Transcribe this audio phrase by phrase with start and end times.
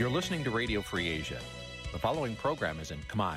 [0.00, 1.38] You're listening to Radio Free Asia.
[1.92, 3.36] The following program is in Khmer.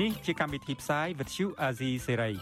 [0.00, 2.34] នេះជាកម្មវិធីផ្សាយ Vuthu Azizi Serai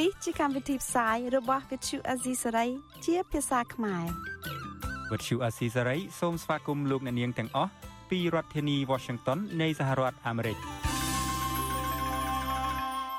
[0.00, 2.68] នេះជាកម្មវិធីផ្សាយរបស់ Vuthu Azizi Serai
[3.06, 4.04] ជាភាសាខ្មែរ
[5.10, 7.70] Vuthu Azizi Serai សូមស្វាគមន៍លោកអ្នកនាងទាំងអស់
[8.10, 10.58] ពីរដ្ឋធានី Washington នៃសហរដ្ឋអាមេរិក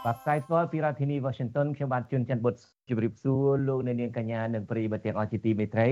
[0.05, 2.59] បាទផ្សាយផ្ទាល់ពីរដ្ឋធានី Washington ខ្ញុំបាទជួនច័ន្ទបុត្រ
[2.89, 5.89] ជម្រាបសួរលោកអ្នកនាងកញ្ញានិងប្រិយមិត្តទាំងអស់ជាទីមេត្រី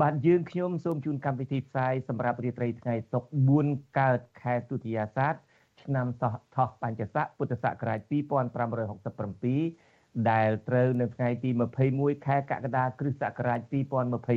[0.00, 3.28] បាទយើងខ្ញុំសូមជូនកម្មវិធីផ្សាយសម្រាប់រាត្រីថ្ងៃសុក្រ
[3.68, 5.34] 4កើតខែទុតិយាសាទ
[5.82, 6.22] ឆ្នាំស
[6.54, 11.50] ថោះបញ្ញស័កពុទ្ធសករាជ2567ដែលត្រូវនៅថ្ងៃទី
[11.88, 13.60] 21ខែកក្កដាគ្រិស្តសករាជ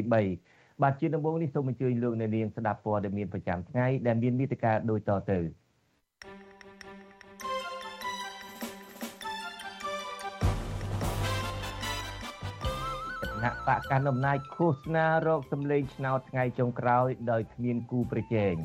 [0.03, 5.64] 2023បាទជាដំបូងនេះសូមអញ្ជើញលោកអ្នកនាងស្ដាប់ព័ត៌មានប្រចាំថ្ងៃដែលមានមេត្តាដូចតទៅ
[13.45, 18.55] ណៈបកកណ្ដាលអំណាចឃោសនារកសម្លេងឆ្នោតថ្ងៃចុងក្រោយដោយគ្មានគូប្រជែង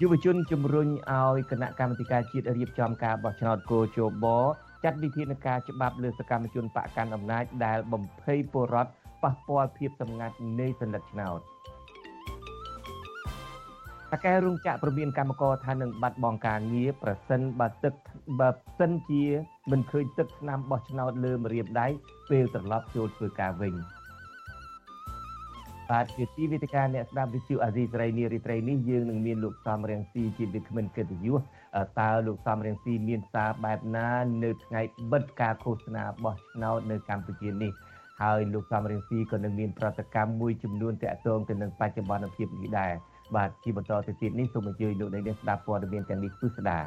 [0.00, 4.26] យុវជនជំរុញឲ្យគណៈកម្មាធិការជាតិរៀបចំការបោះឆ្នោតគោជប
[4.84, 11.40] ចាត់វិធានការច្បាប់លើសកម្មជនបកកាន់អំណាចដែលបំភ័យពលរដ្ឋប៉ះពាល់ភាពសម្ងាត់នៃសន្តិឆ្នោត
[14.12, 17.94] តកែរោងចក្រប្រមានកម្មករថានឹងបាត់បង់ការងារប្រសិនបើទឹក
[18.40, 19.24] បើសិនជា
[19.70, 21.86] មិនឃើញទឹកស្នាមបោះឆ្នោតលើម្រាមដៃ
[22.30, 23.74] ពេលត្រឡប់ចូលធ្វើការវិញ
[25.90, 31.40] បាទជាទីវេទិកាអ្នកស្ដាប់វិទ្យុអាស៊ីសេរីនារីត្រីនេះយើងនឹងមានលោកសំរៀងស៊ីជាវិក្កាមិនកិត្តិយស
[32.00, 34.08] តើលោកសំរៀងស៊ីមានសារបែបណា
[34.44, 34.80] នៅថ្ងៃ
[35.12, 37.72] បិទការឃោសនាបោះឆ្នោតនៅកម្ពុជានេះ
[38.22, 42.92] ហើយលោកសំរៀងស៊ីក៏នឹងមានប្រតិកម្មមួយចំនួនតាក់ទងទៅនឹងបច្ចុប្បន្នភាពនេះដែរ
[43.36, 46.80] បាទជាបន្តទៅទៀតនេះសូមអញ្ជើញលោកនាងស្ដាប់ព័ត៌មានទាំងនេះពិស្ដា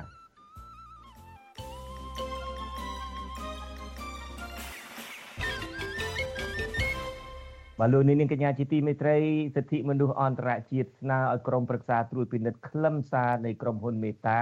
[7.79, 9.17] បាទលោកនាងកញ្ញាជាទីមេត្រី
[9.55, 14.39] សិទ្ធិមនុស្សអន្តរជាតិស្នើឲ្យក្រមប្រឹក្សាត្រួតពិនិត្យខ្លឹមសារនៃក្រុមហ៊ុនមេតា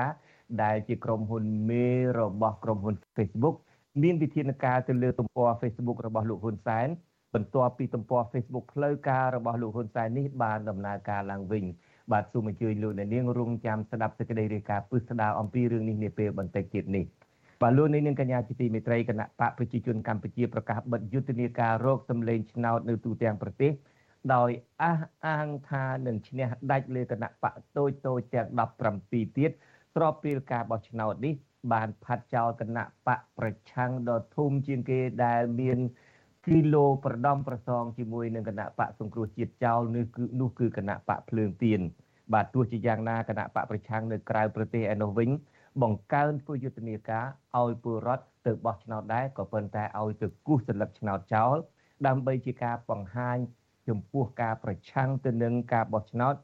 [0.63, 1.85] ដែលជាក្រុមហ៊ុនមេ
[2.19, 3.55] របស់ក្រុមហ៊ុន Facebook
[4.03, 6.87] មានវិធានការទៅលើទំព័រ Facebook របស់លោកហ៊ុនសែន
[7.33, 11.65] បន្ទាប់ពីទំព័រ Facebook ផ្លូវការរបស់លោកហ៊ុនសែននេះបានដំណើរការឡើងវិញ
[12.11, 17.05] បាទសូមអញ្ជើញលោកអ្នកនាងរងចាំស្ដាប់សេចក្តីរាយការណ៍ពិស្ដារអំពីរឿងនេះនាពេលបន្តិចទៀតនេះ
[17.61, 23.71] បាទលោកនាងកញ្ញាជាទីមេត្រីគណៈបកប្រជាជនកម្ពុជាប្រកាសបិទយុទ្ធនាការរកសម្លេងឆ្នោតនៅទូទាំងប្រទេស
[24.33, 24.49] ដោយ
[24.81, 28.47] អះអាងថានឹងឈ្នះដាច់លើគណៈបកតូចតូចទាំង
[28.93, 29.51] 17ទៀត
[29.95, 31.33] ស្របពេលការបោះឆ្នោតនេះ
[31.73, 35.79] បានផាត់ចោលគណៈបកប្រឆាំងដ៏ធំជាងគេដែលមាន
[36.46, 41.80] គីឡូប្រដំប្រសងជាមួយនឹងគណៈបកសង្គ្រោះជាតិចោលនោះគឺនោះគឺគណៈបកភ្លើងទៀន
[42.32, 45.30] បាទទោះជាយ៉ាងណាគណៈបកប្រឆាំងនៅក្រៅប្រទេសឯនោះវិញ
[45.82, 47.24] បង្កើនធ្វើយុទ្ធនាការ
[47.60, 51.56] ឲ្យពលរដ្ឋទៅបោះឆ្នោតដែរក៏ប៉ុន្តែឲ្យទៅគូសសន្លឹកឆ្នោតចោល
[52.06, 53.38] ដើម្បីជាការបង្ហាញ
[53.88, 56.34] ចំពោះការប្រឆាំងទៅនឹងការបោះឆ្នោត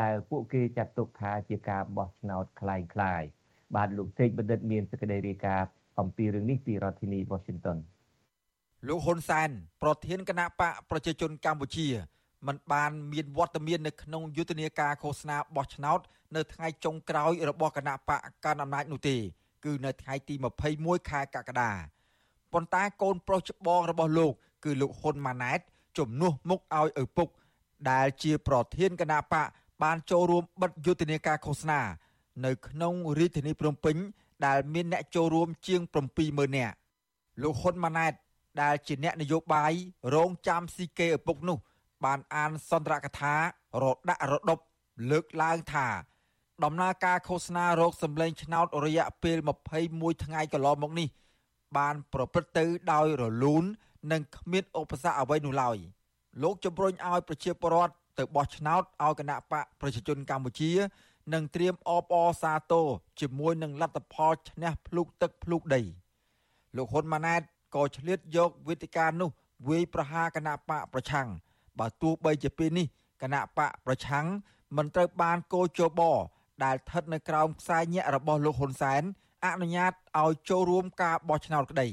[0.00, 3.28] ដែលពួកគេចាត់ទុកថាជាការបោះឆ្នោតคล้ายៗ
[3.74, 5.68] បាទលោកសេកបណ្ឌិតមានសេចក្តីរាយការណ៍
[6.00, 7.78] អំពីរឿងនេះពីរដ្ឋធានី Washington
[8.87, 9.49] លោកហ៊ុនសែន
[9.81, 11.87] ប្រធានគណៈបកប្រជាជនកម្ពុជា
[12.47, 15.99] មិនបានមានវត្តមាននៅក្នុងយុទ្ធនាការឃោសនាបោះឆ្នោត
[16.35, 19.17] នៅថ្ងៃចុងក្រោយរបស់គណៈបកកណ្ដាលអំណាចនោះទេ
[19.65, 20.35] គឺនៅថ្ងៃទី
[20.73, 21.71] 21ខែកក្កដា
[22.53, 24.33] ប៉ុន្តែកូនប្រុសច្បងរបស់លោក
[24.63, 25.59] គឺលោកហ៊ុនម៉ាណែត
[25.97, 27.27] ជំនួសមុខឲ្យឪពុក
[27.91, 29.47] ដែលជាប្រធានគណៈបក
[29.83, 31.81] បានចូលរួមបិទយុទ្ធនាការឃោសនា
[32.45, 33.95] នៅក្នុងរាជធានីភ្នំពេញ
[34.45, 35.81] ដែលមានអ្នកចូលរួមជាង
[36.19, 36.75] 70000នាក់
[37.41, 38.13] លោកហ៊ុនម៉ាណែត
[38.61, 39.73] ដែលជាអ្នកនយោបាយ
[40.15, 41.57] រងចាំស៊ីគេឪពុកនោះ
[42.05, 43.35] បានអានសន្ទរកថា
[43.83, 44.63] រដាក់រដប់
[45.11, 45.87] លើកឡើងថា
[46.63, 49.37] ដំណើរការឃោសនារោគសម្លេងឆ្នោតរយៈពេល
[49.81, 51.07] 21ថ្ងៃកន្លងមកនេះ
[51.77, 53.63] បានប្រព្រឹត្តទៅដោយរលូន
[54.11, 55.77] និងគ្មានឧបសគ្គអ្វីនោះឡើយ
[56.43, 60.71] លោកជំរុញឲ្យប្រជាពលរដ្ឋទៅបោះឆ្នោតឲ្យគណៈបកប្រជាជនកម្ពុជា
[61.33, 62.87] និងត្រៀមអបអរសាទរ
[63.21, 65.81] ជាមួយនឹងលទ្ធផលឈ្នះភ្លុកទឹកភ្លុកដី
[66.75, 67.41] លោកហ៊ុនម៉ាណែត
[67.75, 69.29] ក៏ឆ្លៀតយកវេទិកានោះ
[69.69, 71.27] វាយប្រហារគណៈបកប្រឆាំង
[71.79, 72.87] បើទោះបីជាពេលនេះ
[73.21, 74.25] គណៈបកប្រឆាំង
[74.77, 76.01] មិនត្រូវបានកោជប
[76.63, 79.03] ដែលស្ថិតនៅក្រោមខ្សែញាក់របស់លោកហ៊ុនសែន
[79.45, 81.89] អនុញ្ញាតឲ្យចូលរួមការបោះឆ្នោតក្តី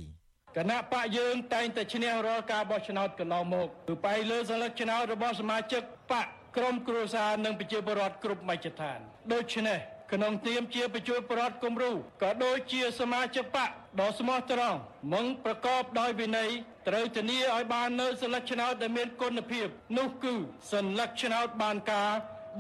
[0.57, 6.27] គណៈបកយើងតែងតែឈ្នះរាល់ការបោះឆ្នោតកន្លងមកគឺបែរលើសន្លឹកឆ្នោតរបស់សមាជិកបក
[6.57, 8.99] ក្រុមគ្រួសារនិងប្រជាពលរដ្ឋគ្រប់មជ្ឈដ្ឋាន
[9.33, 9.79] ដូច្នេះ
[10.13, 13.71] ក្នុងនាមជាបញ្ជួយប្រដ្ឋគំរូក៏ដូចជាសមាជិកបក
[14.01, 14.79] ដ៏ស្មោះត្រង់
[15.13, 16.51] មិនប្រកបដោយវិន័យ
[16.89, 19.67] ត្រូវធានាឲ្យបាននៅសិលឹកឆ្នោតដែលមានគុណភាព
[19.99, 20.35] នោះគឺ
[20.73, 22.11] សិលឹកឆ្នោតបានការ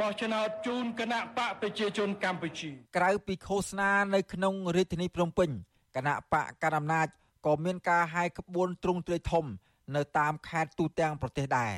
[0.00, 5.50] បោះឆ្នោតជូនគណៈបកប្រជាជនកម្ពុជា ក្រៅពីឃោសនានៅក្នុងរាជធានីភ្នំពេញ
[5.96, 7.06] គណៈបកកណ្ដាលអំណាច
[7.46, 9.44] ក៏មានការហាយក្បួនទ្រង់ទ្រាយធំ
[9.96, 11.74] នៅតាមខេត្តទូទាំងប្រទេសដែរ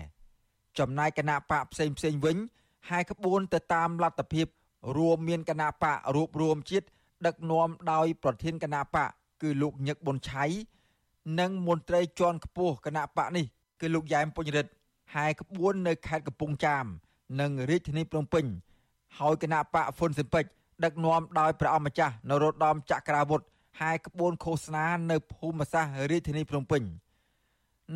[0.78, 2.37] ចំណែកគណៈបកផ្សេងផ្សេងវិញ
[2.90, 4.46] ហាយក្បួនទៅតាមលទ្ធភាព
[4.97, 6.87] រួមមានគណៈបករួបរวมជាតិ
[7.27, 9.09] ដឹកនាំដោយប្រធានគណៈបក
[9.43, 10.44] គឺលោកញឹកប៊ុនឆៃ
[11.41, 13.44] និងមន្ត្រីជាន់ខ្ពស់គណៈបកនេះ
[13.81, 14.73] គឺលោកយ៉ែមពុញរិទ្ធ
[15.15, 16.85] ហាយក្បួននៅខេត្តកំពង់ចាម
[17.41, 18.44] និងរាជធានីភ្នំពេញ
[19.19, 20.50] ហើយគណៈបកហ្វុនស៊ិនពេជ្រ
[20.85, 23.41] ដឹកនាំដោយព្រះអង្គម្ចាស់នរោត្តមចក្រាវុធ
[23.81, 26.82] ហាយក្បួនឃោសនានៅភូមិសាស្ត្ររាជធានីភ្នំពេញ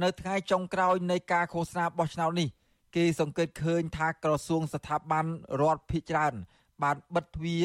[0.02, 2.48] នៅថ្ងៃចុងក្រោយនៃការឃោសនាបោះឆ្នោតនេះ
[2.96, 5.26] គេសង្កេតឃើញថាក្រសួងស្ថាប័ន
[5.60, 6.34] រដ្ឋភិជាច្រើន
[6.84, 7.64] បានបិទទ្វារ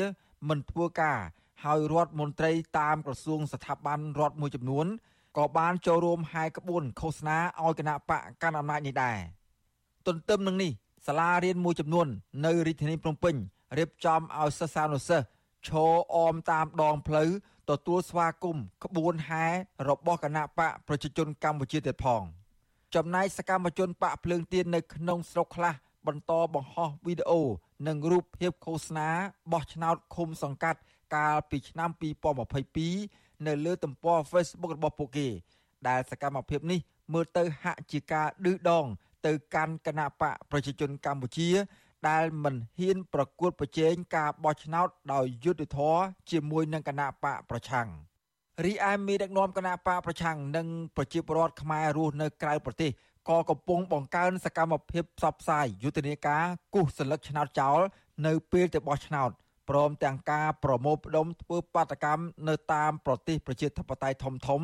[0.50, 1.20] មិនធ្វើការ
[1.64, 4.88] ហើយរដ្ឋមន្ត្រីតាមក្រសួងស្ថាប័នរដ្ឋមួយចំនួន
[5.38, 9.18] ក៏បានចូលរួមហែក្បួនឃោសនាឲ្យគណៈបកកាន់អំណាចនេះដែរ
[10.08, 10.72] ទន្ទឹមនឹងនេះ
[11.08, 12.08] សាលារៀនមួយចំនួន
[12.46, 13.36] នៅរាជធានីភ្នំពេញ
[13.78, 15.26] រៀបចំឲ្យសិស្សានុសិស្ស
[15.68, 17.30] ឈរអមតាមដងផ្លូវ
[17.70, 19.46] ទទួលស្វាគមន៍ក្បួនហែ
[19.90, 22.22] របស់គណៈបកប្រជាជនកម្ពុជាទៀតផង
[22.96, 25.74] ចំណែកសកម្មជនបកភ្លើងទៀននៅក្នុងស្រុកខ្លះ
[26.08, 27.42] បន្តបង្ហោះវីដេអូ
[27.88, 29.10] និងរូបភាពឃោសនា
[29.52, 30.80] បោះឆ្នោតឃុំសង្កាត់
[31.16, 31.90] កាលពីឆ្នាំ
[32.68, 35.28] 2022នៅលើទំព័រ Facebook របស់ពួកគេ
[35.88, 36.80] ដែលសកម្មភាពនេះ
[37.14, 38.86] មើលទៅហាក់ជាការឌឺដង
[39.26, 41.50] ទៅកាន់គណៈបកប្រជាជនកម្ពុជា
[42.10, 46.02] ដែលមិនហ៊ានប្រកួតប្រជែងការបោះឆ្នោតដោយយុត្តិធម៌
[46.32, 47.88] ជាមួយនឹងគណៈបកប្រឆាំង
[48.66, 52.92] រីឯមេដឹកនាំគណៈបកប្រឆាំងនិងប្រជាពលរដ្ឋខ្មែររស់នៅក្រៅប្រទេស
[53.29, 56.45] ក៏កំពុងបង្កើនសកម្មភាពផ្សព្វផ្សាយយុទ្ធនាការ
[56.75, 57.81] គូសសន្លឹកឆ្នោតចោល
[58.27, 59.31] នៅពេលទៅបោះឆ្នោត
[59.69, 64.61] ព្រមទាំងការប្រមូលផ្ដុំធ្វើបាតកម្មនៅតាមប្រទេសប្រជាធិបតេយ្យធំធំ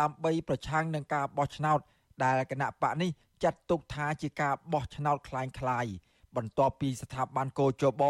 [0.00, 1.78] ដើម្បីប្រឆាំងនឹងការបោះឆ្នោត
[2.24, 3.10] ដែលគណៈបកនេះ
[3.42, 5.92] ចាត់ទុកថាជាការបោះឆ្នោតคล้ายៗ
[6.36, 8.02] បន្ទាប់ពីស្ថាប័នកោជប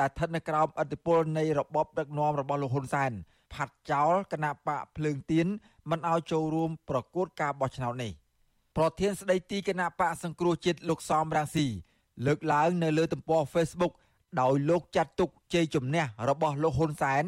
[0.00, 3.12] ដែលស្ថិតនៅក្រោមឥទ្ធិពលនៃរបបដឹកនាំរបស់លោកហ៊ុនសែន
[3.52, 5.46] ផាត់ចោលគណៈបកភ្លើងទៀន
[5.90, 8.12] មិនឲ្យចូលរួមប្រកួតការបោះឆ្នោតនេះ
[8.76, 11.66] ប្រធានស្ដីទីគណៈបកសង្គ្រោះជាតិលោកសំរាំងស៊ី
[12.26, 13.92] លើកឡើងនៅលើទំព័រ Facebook
[14.40, 17.24] ដោយលោកចាត់ទុកជ័យជំនះរបស់លោកហ៊ុនសែន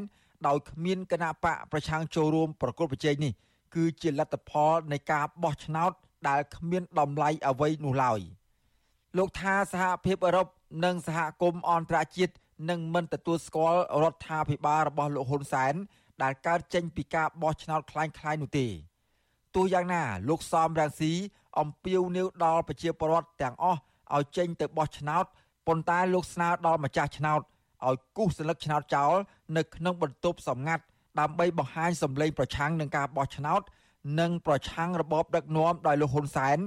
[0.47, 3.33] ដោយគ្មានគណៈបកប្រឆាំងចូលរួមប្រកួតប្រជែងនេះ
[3.75, 5.93] គឺជាលទ្ធផលនៃការបោះឆ្នោត
[6.29, 8.21] ដែលគ្មានតម្លៃអ្វីនោះឡើយ
[9.17, 10.47] លោកថាសហភាពអឺរ៉ុប
[10.85, 12.35] និងសហគមន៍អន្តរជាតិ
[12.71, 15.75] នឹងមិនទទួលស្គាល់រដ្ឋាភិបាលរបស់លោកហ៊ុនសែន
[16.23, 18.67] ដែលកើតចេញពីការបោះឆ្នោតคล้ายៗនោះទេ
[19.56, 21.12] ទោះយ៉ាងណា លោកសំរាំងស៊ី
[21.60, 23.80] អំពាវនាវដល់ប្រជាពលរដ្ឋទាំងអស់
[24.16, 25.26] ឲ្យចេញទៅបោះឆ្នោត
[25.68, 27.42] ប៉ុន្តែលោកស្នើដល់ម្ចាស់ឆ្នោត
[27.88, 29.16] ឲ្យគូសសន្លឹកឆ្នោតចោល
[29.58, 30.84] នៅក្នុងបន្ទប់សម្ងាត់
[31.20, 33.62] ដើម្បីបង្ហាញសម្លេងប្រឆាំងនឹងការបោះឆ្នោត
[34.20, 36.58] និងប្រឆាំងរបបដឹកនាំដោយលោកហ៊ុនសែន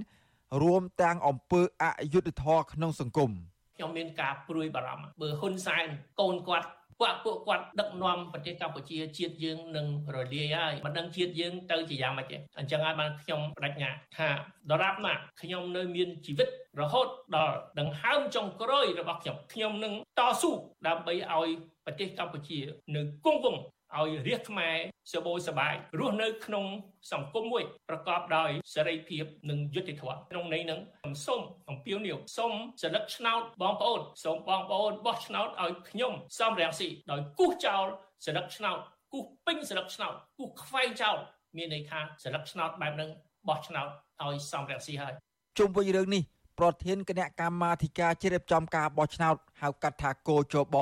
[0.62, 3.30] រួមទាំងអំពើអយុត្តិធម៌ក្នុងសង្គម
[3.76, 5.86] ខ្ញុំមានការព្រួយបារម្ភបើហ៊ុនសែន
[6.20, 6.66] កូនគាត់
[7.00, 14.28] ពួកពួកគាត់ដឹកនាំប្រទេសកម្ពុជាជាតិយើងនឹងរលាយហើយមិនដឹងជាតិយើងទៅជាយ៉ាងម៉េចទេអញ្ចឹងហើយបានខ្ញុំបដិញ្ញាថា
[14.70, 16.48] ដរាបណាខ្ញុំនៅមានជីវិត
[16.80, 20.52] រហូតដល់ដង្ហើមចុងក្រោយរបស់ខ្ញុំខ្ញុំនឹងតស៊ូ
[20.86, 21.48] ដើម្បីឲ្យ
[21.86, 22.58] ប្រទេសកម្ពុជា
[22.96, 23.62] នៅគង់វង្ស
[23.94, 24.76] ឲ្យរាជខ្មែរ
[25.12, 26.64] សបោសបាយរស់នៅក្នុង
[27.12, 30.80] សង្គមមួយប្រកបដោយសេរីភាពនិងយុត្តិធម៌ក្នុងន័យនឹង
[31.26, 32.52] សូមអំពាវនាវសូម
[32.82, 37.86] សិលឹកឆ្នោតបងប្អូនសូមបងប្អូនបោះឆ្នោតឲ្យខ្ញុំសំរាំងស៊ីដោយគូសចោល
[38.26, 38.78] សិលឹកឆ្នោត
[39.12, 41.16] គូសពេញសិលឹកឆ្នោតគូសខ្វែងចោល
[41.56, 43.10] មានន័យថាសិលឹកឆ្នោតបែបហ្នឹង
[43.48, 43.88] បោះឆ្នោត
[44.24, 45.14] ឲ្យសំរាំងស៊ីហើយ
[45.58, 46.22] ជុំវិញរឿងនេះ
[46.58, 50.76] ប្រធានគណៈកម្មាធិការជ្រៀបចំការបោះឆ្នោតហៅកាត់ថាគោចប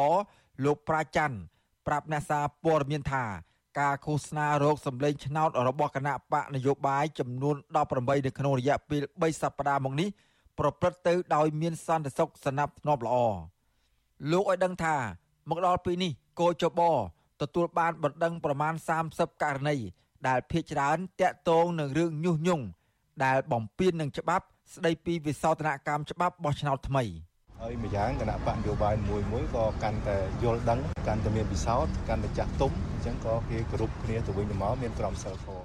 [0.65, 1.37] លោកប្រាច័ន្ទ
[1.87, 3.25] ប្រាប់អ្នកសារព័ត៌មានថា
[3.81, 7.57] ការឃោសនារោគសម្លេងឆ្នោតរបស់គណៈបកនយោបាយចំនួន
[7.91, 10.09] 18នៅក្នុងរយៈពេល3សប្តាហ៍មកនេះ
[10.59, 13.17] ប្រព្រឹត្តទៅដោយមានសន្តិសុខសណ្ដាប់ធ្នាប់ល្អ
[14.33, 14.97] លោកឲ្យដឹងថា
[15.49, 16.81] មកដល់ពេលនេះកោចប
[17.43, 18.75] ទទួលបានបណ្ដឹងប្រមាណ
[19.09, 19.77] 30ករណី
[20.29, 22.65] ដែលភ ieck ច្រើនតាក់ទងនឹងរឿងញុះញង់
[23.25, 27.05] ដែលបំពេញនឹងច្បាប់ស្ដីពីវិសោធនកម្មច្បាប់បោះឆ្នោតថ្មី។
[27.64, 35.64] ហើយម្យ៉ាងគណៈបកនយោបាយមួយមួយក៏កាន់តែយល់ដឹងកាន់តែមានពិសោធន៍កាន់តែចាស់ទុំអញ្ចឹងក៏គេគោរពគ្នាទៅវិញទៅមកមានក្រមសីលធម៌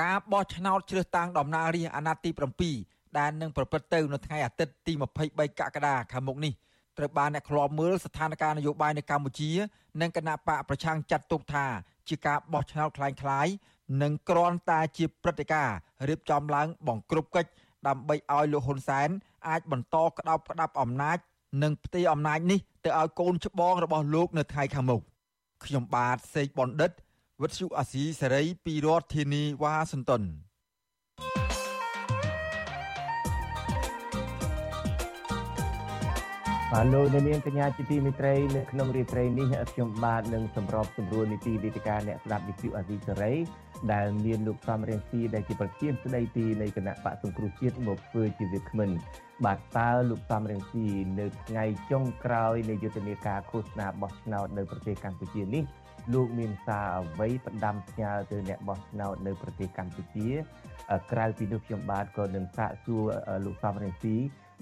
[0.00, 2.22] ការបោះឆ្នោតជ្រើសតាំងតំណាងរាស្ត្រអាណត្តិ
[2.62, 4.92] ទី7ដែលនឹងប្រព្រឹត្តទៅនៅថ្ងៃអាទិត្យទី
[5.26, 6.52] 23កក្កដាខាងមុខនេះ
[6.98, 9.50] ត្រូវបានអ្នកខ្លាប់មើលស្ថានភាពនយោបាយនៅកម្ពុជា
[10.00, 11.66] និងគណៈបកប្រឆាំងចាត់ទុកថា
[12.08, 13.52] ជាការបោះឆ្នោតคล้ายៗ
[14.02, 15.76] និងគ្រាន់តែជាព្រឹត្តិការណ៍
[16.08, 17.50] រៀបចំឡើងបង្ក្រប់កិច្ច
[17.86, 19.08] ដើម្បីឲ្យលោកហ៊ុនសែន
[19.48, 21.18] អាចបន្តក្តោបក្តាប់អំណាច
[21.61, 25.01] និងផ្ទេរអំណាចនេះទៅឲ្យកូនច្បងរបស់លោកនៅថ្ងៃខាងមុខ
[25.65, 26.91] ខ្ញុំបាទសេកបណ្ឌិត
[27.41, 30.23] វិទ្យុអាស៊ីសេរីពីរដ្ឋធានីវ៉ាស៊ីនតោន
[36.71, 43.33] បាទលោកអ្នកនាងកញ្ញាជាទីមេត្រីនៅក្នុងរាត្រីនេះខ្ញុំបាទនឹងសម្របសម្រួលនីតិវិទ្យាអ្នកស្ដាប់វិទ្យុអាស៊ីសេរី
[43.91, 48.89] ដែលមានលោកសំរៀងស៊ីដែលជាប្រធានស្ដីទីនៃគណៈបកសង្គ្រោះជាតិមកធ្វើជាវាគ្មិន
[49.45, 50.85] បាទតើលោកសំរៀងស៊ី
[51.19, 55.63] នៅថ្ងៃចុងក្រោយនៃយុទ្ធនាការឃោសនាបោះឆ្នោតនៅប្រទេសកម្ពុជានេះ
[56.13, 60.27] លោកមានសារអ្វីផ្ដាំផ្ញើទៅអ្នកបោះឆ្នោតនៅប្រទេសកម្ពុជា
[61.11, 63.03] ក្រៅពីនោះខ្ញុំបាទក៏នឹងសាកសួរ
[63.45, 64.15] លោកសំរងស៊ី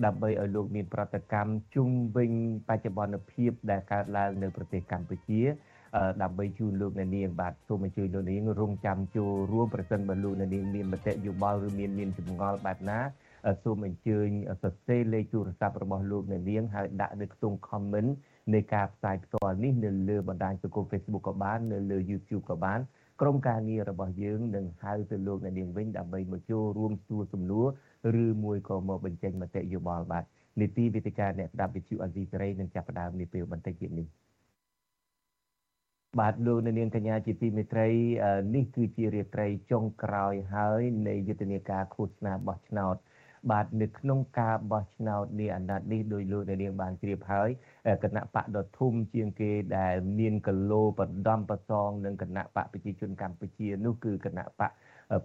[0.05, 2.31] ដើម្បីឲ្យលោកមានប្រតិកម្មជុំវិញ
[2.67, 5.41] បច្ចុប្បន្នភាពដែលកើតឡើងនៅប្រទេសកម្ពុជា
[6.21, 12.99] ដើម្បីជូនលោកអ្នកនាងបាទសូមអញ្ជើញលោកនាងរងចាំចូលរួមប្រសិនបើលោកអ្នកនាងមានមតិយោបល់ឬមានមានចម្ងល់បែបណា
[13.63, 14.27] សូមអញ្ជើញ
[14.63, 18.11] សរសេរលេខទូរស័ព្ទរបស់លោកអ្នកនាងហើយដាក់នៅក្នុង comment
[18.53, 22.79] នៃការផ្សាយផ្ទាល់នេះនៅលើបណ្ដាញសង្គម Facebook ក៏បាននៅលើ YouTube ក៏បាន
[23.21, 27.67] ក្រុមការងាររបស់យើងនឹងហៅទៅលោកអ្នកនាងវិញដើម្បីមកចូលរួមសួរសំណួរ
[28.23, 30.23] ឬមួយក៏មកបញ្ចេញមតិយោបល់បាទ
[30.59, 34.07] នីតិវិទ្យាអ្នកស្ដាប់វិទ្យុអេស៊ីសេរីនឹងចាប់ផ្ដើមនាពេលបន្តិចទៀតនេះ
[36.19, 37.87] បាទលោកនាងកញ្ញាជាទីមេត្រី
[38.55, 42.95] នេះគឺជារាត្រីចុងក្រោយហើយនៃយុទ្ធនាការឃោសនាបោះឆ្នោត
[43.51, 47.49] បាទនៅក្នុងការបោះឆ្នោតនេះអាណត្តិនេះដោយលោកនាងបានជ្រាបហើយ
[48.03, 54.71] គណៈបកដធំជាងគេដែលមានកលោបដំប្រសងនឹងគណៈបកប្រជាជនកម្ពុជានោះគឺគណៈបក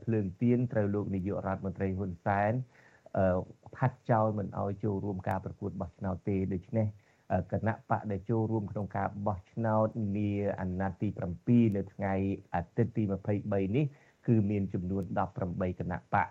[0.03, 2.53] ភ្លើងទៀនត្រូវលោកនាយករដ្ឋមន្ត្រីហ៊ុនសែន
[3.77, 6.87] ផាត់ចោលមិនអោយចូលរួមការប្រកួតបោះឆ្នោតទេដូច្នេះ
[7.53, 10.31] គណៈបកដែលចូលរួមក្នុងការបោះឆ្នោតនា
[10.61, 11.09] អាណត្តិទី
[11.43, 12.15] 7នៅថ្ងៃ
[12.55, 13.03] អាទិត្យទី
[13.41, 13.85] 23នេះ
[14.27, 15.03] គឺមានចំនួន
[15.41, 16.29] 18គណៈបក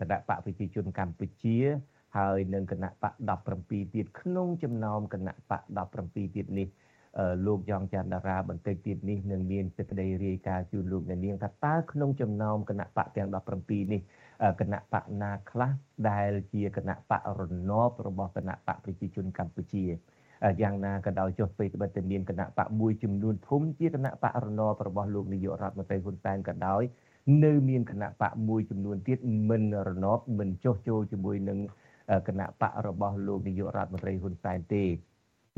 [0.00, 1.58] គណៈបកប្រជាជនកម្ពុជា
[2.16, 3.14] ហើយនឹងគណៈបក
[3.54, 5.62] 17ទៀតក្នុងចំណោមគណៈបក
[5.96, 6.68] 17ទៀតនេះ
[7.46, 13.28] លោកយ៉ងច័ន្ទតារាបន្តិចទៀតនេះនឹងមានសេចក្តីរាយការណ៍ជូនលោកអ្នកនាងថាតើក្នុងចំណោមគណៈបកទាំង
[13.60, 14.00] 17នេះ
[14.60, 15.72] គណៈបកណាខ្លះ
[16.10, 17.40] ដែលជាគណៈបករ
[17.70, 19.84] ណបរបស់គណៈបកប្រជាជនកម្ពុជា
[20.62, 26.82] យ៉ាងណាក៏ដោយចុះពេលត្បិតតែមានគណៈបកមួយចំនួនធំជាគណៈបករណបរបស់លោកនាយករដ្ឋមន្ត្រីហ៊ុនសែនក៏ដោយ
[27.44, 29.18] នៅមានគណៈបកមួយចំនួនទៀត
[29.50, 31.58] មិនរណបមិនចុះចូលជាមួយនឹង
[32.28, 34.84] គណៈបករបស់លោកនាយករដ្ឋមន្ត្រីហ៊ុនសែនទេ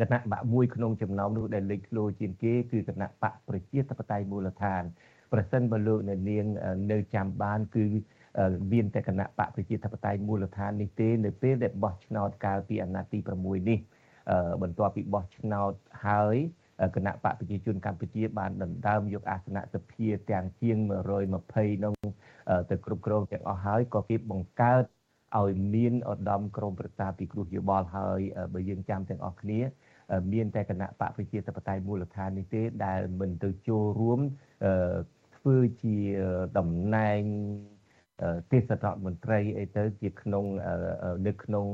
[0.01, 4.83] គណៈបកមួយក្នុងចំណោមនោះដែលលេចធ្លោជាងគេគឺគណៈបកប្រជាធិបតេយ្យមូលដ្ឋាន
[5.33, 6.45] ប្រសិនបើលោកនៅនាង
[6.93, 7.85] នៅចាំបានគឺ
[8.73, 13.79] មានតែគណៈបកប្រជាធិបតេយ្យមូលដ្ឋាននេះទេនៅពេលដែលបោះឆ្នោតកាលពីអាណត្តិទី6នេះ
[14.63, 15.73] បន្ទាប់ពីបោះឆ្នោត
[16.07, 16.37] ហើយ
[16.97, 20.77] គណៈបកប្រជាជនកម្ពុជាបានដណ្ដើមយកអាសនៈសភាទាំងជាង
[21.27, 21.95] 120នោះ
[22.71, 24.85] ទៅគ្រប់គ្រងទាំងអស់ហើយក៏គេបង្កើត
[25.39, 28.21] ឲ្យមានឧត្តមក្រមប្រឹក្សាពិគ្រោះយោបល់ហើយ
[28.55, 29.61] បើយើងចាំទាំងអស់គ្នា
[30.33, 34.21] មានតែគណៈបកប្រជាធិបតេយ្យមូលដ្ឋាននេះទេដែលមិនទៅចូលរួម
[35.37, 35.99] ធ្វើជា
[36.59, 37.23] តំណែង
[38.51, 40.45] ទេសរដ្ឋមន្ត្រីអីទៅជាក្នុង
[41.27, 41.67] នៅក្នុង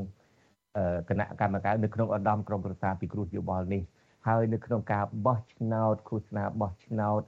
[1.08, 3.82] គណៈកម្មការនៅក្នុងឧត្តមក្រមប្រឹក្សាពិគ្រោះយោបល់នេះ
[4.28, 7.22] ហើយនៅក្នុងការបោះឆ្នោតឃោសនាបោះឆ្នោត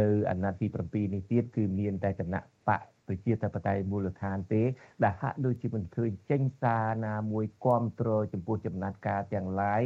[0.00, 4.62] នៅអាណត្តិទី7នេះទៀតគឺមានតែគណៈបកប្រជាធិបតេយ្យមូលដ្ឋានទេ
[5.04, 9.82] ដែលហាក់ដូចជាមិនឃើញចេញសារណាមួយគ្រប់គ្រងចំពោះចំណាត់ការទាំងឡាយ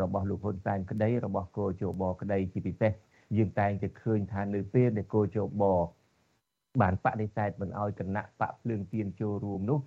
[0.00, 2.92] របស់លោកហ៊ុនសែនក្តីរបស់គោជបក្តីជាពិសេស
[3.36, 5.64] យើងតែងតែឃើញថានៅពេលដែលគោជប
[6.80, 9.78] បានបដិសេធមិនអោយគណៈបកភ្លើងទៀនចូលរួមនោះ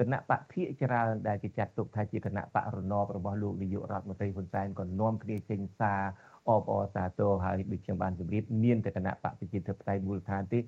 [0.00, 6.02] គណៈបកភិកច្រើនដែលគេចាត់ទុកថាជាគណៈបករណបរបស់លោកនាយករដ្ឋមន្ត្រីហ៊ុនសែនក៏នាំគ្នាចេញសារ
[6.48, 10.58] អបអរសាទរហើយដូចខ្ញុំបានជម្រាបមានតែគណៈបកប្រជាធិបតេយ្យមូលដ្ឋានទេ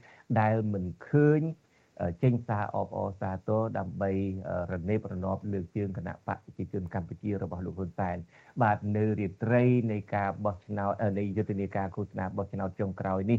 [0.41, 1.41] ដែលមិនឃើញ
[2.23, 4.11] ចេញសារអបអរសាទរដើម្បី
[4.73, 8.17] រនេបរណបលើកជើងគណៈបកប្រជាជនកម្ពុជារបស់លោកហ៊ុនសែន
[8.63, 13.39] បាទនៅរាត្រីនៃការបោះឆ្នោតនៃយុទ្ធនាការឃោសនាបោះឆ្នោតចុងក្រោយនេះ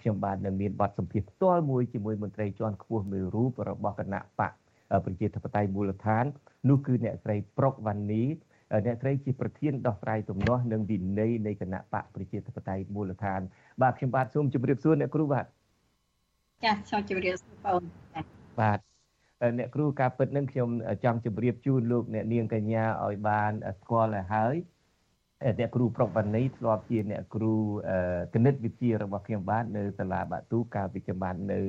[0.00, 4.52] ខ្ញុំបាទនឹងមានបទសម្ភាសន៍ផ្ទាល់មួយជាមួយមន្ត្រីជាន់ខ្ពស់មួយរូបរបស់គណៈបក
[5.04, 6.24] ប្រជាធិបតេយ្យមូលដ្ឋាន
[6.68, 8.24] នោះគឺអ្នកស្រីប្រុកវ៉ានី
[8.86, 13.40] អ្នកស្រីជាប្រធានដោះស្រាយទំនាស់និងវិន័យនៃគណៈបកប្រជាធិបតេយ្យមូលដ្ឋាន
[13.82, 15.46] បាទខ្ញុំបាទសូមជម្រាបសួរអ្នកគ្រូបាទ
[16.64, 17.80] ចាសូមជម្រាបសួរបង
[18.60, 18.78] បាទ
[19.58, 20.68] អ្នកគ្រូការពិតនឹងខ្ញុំ
[21.04, 24.54] ចង់ជម្រាបជូនលោកអ្នកនាងកញ្ញាឲ្យបានស្គាល់ឲ្យហើយ
[25.58, 27.54] អ្នកគ្រូប្រុកវណ្ណីធ្លាប់ជាអ្នកគ្រូ
[28.34, 31.60] គណិតវិទ្យារបស់ខ្ញុំបាទនៅសាលាបាទូកាលពីខ្ញុំបាននៅ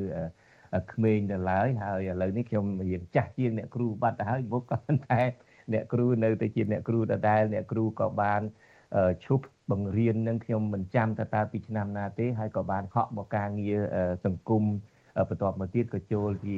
[0.93, 5.21] ក្មេងដល់ឡើយហើយឥឡូវនេះខ្ញុំរៀនចាស់ជាងអ្នកគ្រូបាត់ទៅហើយមុខក៏តែ
[5.73, 8.41] អ្នកគ្រូនៅតែជាអ្នកគ្រូដដែលអ្នកគ្រូក៏បាន
[9.25, 13.79] ឈប់ បង្រៀននឹងខ្ញុំមិនចាំតើតើពីឆ្នាំណាទេហើយក៏បានហក់មកការងារ
[14.25, 14.63] សង្គម
[15.29, 16.57] បន្ទាប់មកទៀតក៏ចូលជា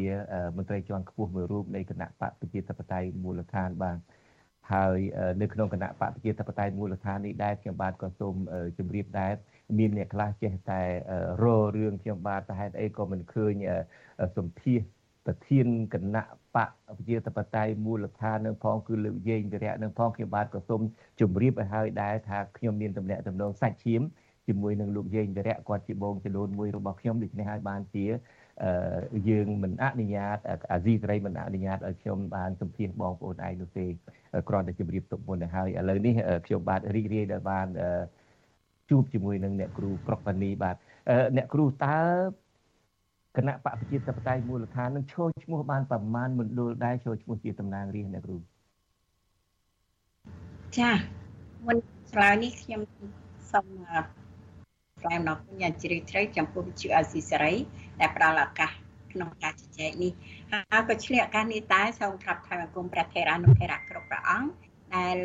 [0.57, 3.97] មន្ត្រីជាន់ខ្ពស់មួយរូបនៃគណៈបកប្រជាធិបតេយ្យមូលដ្ឋានបាទ
[4.73, 4.97] ហើយ
[5.41, 8.35] នៅក្នុងគណៈបកប្រជាធិបតេយ្យមូលដ្ឋាននេះដែរខ្ញុំបាទក៏សូម
[8.77, 9.33] ជម្រាបដែរ
[9.79, 10.81] មានអ្នកខ្លះចេះតែ
[11.43, 11.45] រ
[11.75, 13.53] រឿងខ្ញុំបាទតែហេតុអីក៏មិនឃើញ
[14.37, 14.79] សម្ភាស
[15.25, 16.23] ប្រធានគណៈ
[16.55, 20.81] បកប្រជាធិបតេយ្យមូលដ្ឋាននឹងផងគឺលើកយេងវិរៈនឹងផងខ្ញុំបាទក៏សូម
[21.19, 24.01] ជម្រាបឲ្យហើយដែរថាខ្ញុំមានតំណែងតំណងសាច់ឈាម
[24.47, 28.05] ជាមួយនឹងលោកយេងវិរៈគាត់ជាបងចលូនមួយរបស់ខ្ញុំដូច្នេះហើយបានជា
[29.29, 30.37] យើងមិនអនុញ្ញាត
[30.71, 33.85] អាស៊ីសេរីមិនអនុញ្ញាតឲ្យខ្ញុំបានសម្ភាសបងប្អូនឯងនោះទេ
[34.49, 36.13] គ្រាន់តែជម្រាបទុកមុនទៅហើយឥឡូវនេះ
[36.45, 37.67] ខ្ញុំបាទរីករាយដែលបាន
[38.89, 40.75] ជួបជាមួយនឹងអ្នកគ្រូប្រុកបានីបាទ
[41.37, 41.97] អ្នកគ្រូតើ
[43.37, 48.37] គណៈបកប្រជាធិបតេយ្យមូលដ្ឋាននឹងឈរឈ្មោះបានប្រមាណមណ្ឌលដែរឈរឈ្មោះជាតំណាងរាស្ត្រអ្នកគ្រូ
[50.77, 50.91] ចា
[51.65, 51.77] មុន
[52.11, 52.81] ឆ្លើយនេះខ្ញុំ
[53.51, 53.65] សូម
[55.01, 57.53] ថ្លែងអំណរគុណយ៉ាងជ្រាលជ្រៅចំពោះវិទ្យុអាស៊ីសេរី
[57.99, 58.71] ដែលផ្ដល់ឱកាស
[59.11, 60.11] ក្នុងការជជែកនេះ
[60.51, 64.49] ហើយក៏ឆ្លៀកឱកាសនេះតែសូមក្រាបថ្លែងបង្គំព្រះថេរានុថេរៈគ្រប់ព្រះអង្គ
[64.95, 65.17] ដែល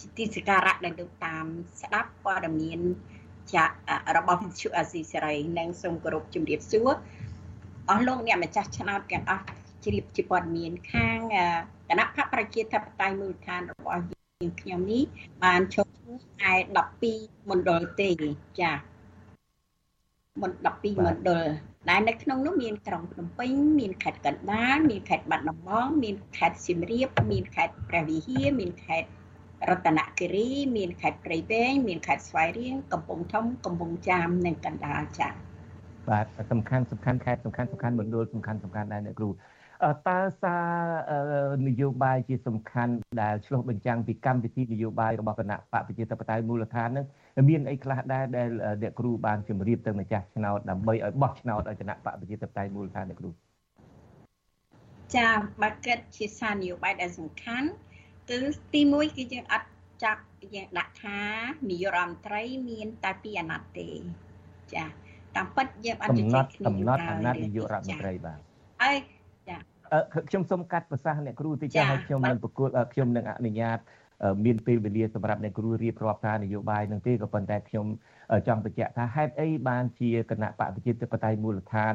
[0.00, 1.44] ជាទីសក្ការៈដែលលោកតាម
[1.80, 2.80] ស្ដាប់ព័ត៌មាន
[3.54, 3.64] ចា
[4.16, 6.90] របស់វិទ្យុអាស៊ីសេរីនិងសូមគោរពជំរាបសួរ
[7.88, 9.44] អស់លោកអ្នកម្ចាស់ឆ្នោតទាំងអស់
[9.84, 11.18] ជ្រាបជាព័ត៌មានខាង
[11.88, 15.04] គណៈបកប្រជាធិបតេយ្យមូលដ្ឋានរបស់យើងខ្ញុំនេះ
[15.44, 16.18] បានឈប់ឈ្មោះ
[16.50, 16.54] ឯ
[17.02, 18.10] 12មណ្ឌលទេ
[18.60, 18.72] ចា
[20.42, 21.46] មណ្ឌល12មណ្ឌល
[21.90, 23.50] ដែលនៅក្នុងនោះមានក្រុងភ្នំពេញ
[23.80, 29.08] មានខេត្តកណ្ដាលមានខេត្តបាត់ដំបងមានខេត្តសៀមរាបមានខេត្តព្រះវិហារមានខេត្ត
[29.68, 35.53] រតនគិរី មានខេត្តព្រៃវែងមានខេត្តស្វាយរៀងកំពង់ធំកំពង់ចាមនិងកណ្ដាលចា៎
[36.10, 47.06] បាទសំខាន់សំខាន់ខេត្តសំខាន់សំខាន់មណ្ឌលសំខាន់សំខាន់ដែរអ្នកគ្រូតើសារនយោបាយជាសំខាន់ដែលឆ្លុះបញ្ចាំងពីកម្មវិធីនយោបាយរបស់គណៈបកប្រជាធិបតេយ្យមូលដ្ឋាននឹង
[47.48, 48.48] មានអីខ្លះដែរដែល
[48.82, 53.30] អ្នកគ្រូបានជម្រាបទៅម្ចាស់ឆ្នោតដើម្បីឲ្យបោះឆ្នោតឲ្យគណៈបកប្រជាធិបតេយ្យមូលដ្ឋានអ្នកគ្រូ
[55.16, 55.28] ចា
[55.62, 57.68] បើគិតជាសារនយោបាយដែលសំខាន់
[58.30, 58.38] គឺ
[58.72, 59.68] ទី1គឺយើងអត់
[60.04, 60.22] ចាប់
[60.54, 61.20] យើងដាក់ថា
[61.70, 63.90] នាយករដ្ឋមន្ត្រីមានតែពីរអាណត្តិទេ
[64.74, 64.84] ចា
[65.36, 68.38] តាមពិតយើងអត់ជជែកគ្នាកំណត់អាណត្តិនាយករដ្ឋមន្ត្រីបាទ
[68.82, 68.96] ហើយ
[69.48, 69.56] ចា
[70.28, 73.78] ខ្ញុំសូមកាត់ប្រសាសន៍អ្នកគ្រូតិចឲ្យខ្ញុំនឹងប្រកួតខ្ញុំនឹងអនុញ្ញាត
[74.44, 77.86] មានពេលវេលាសម្រាប់អ្នកគ្រូរៀបរាប់ការនយោបាយនឹងទេក៏ប៉ុន្តែខ្ញុំ
[78.46, 81.94] ចង់បញ្ជាក់ថាហេតុអីបានជាគណៈបកប្រជាធិបតេយ្យមូលដ្ឋាន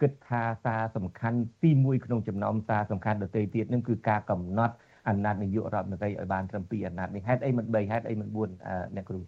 [0.00, 4.74] គិតថាសារសំខាន់ទី1ក្នុងចំណោមសារសំខាន់ដទៃទៀតនឹងគឺការកំណត់
[5.08, 9.20] អាណត្តិនាយករដ្ឋមន្ត្រីឲ្យបានត្រឹម2អាណត្តិនេះហេតុអីមិន3ហេតុអីមិន4អ្នកគ្រូ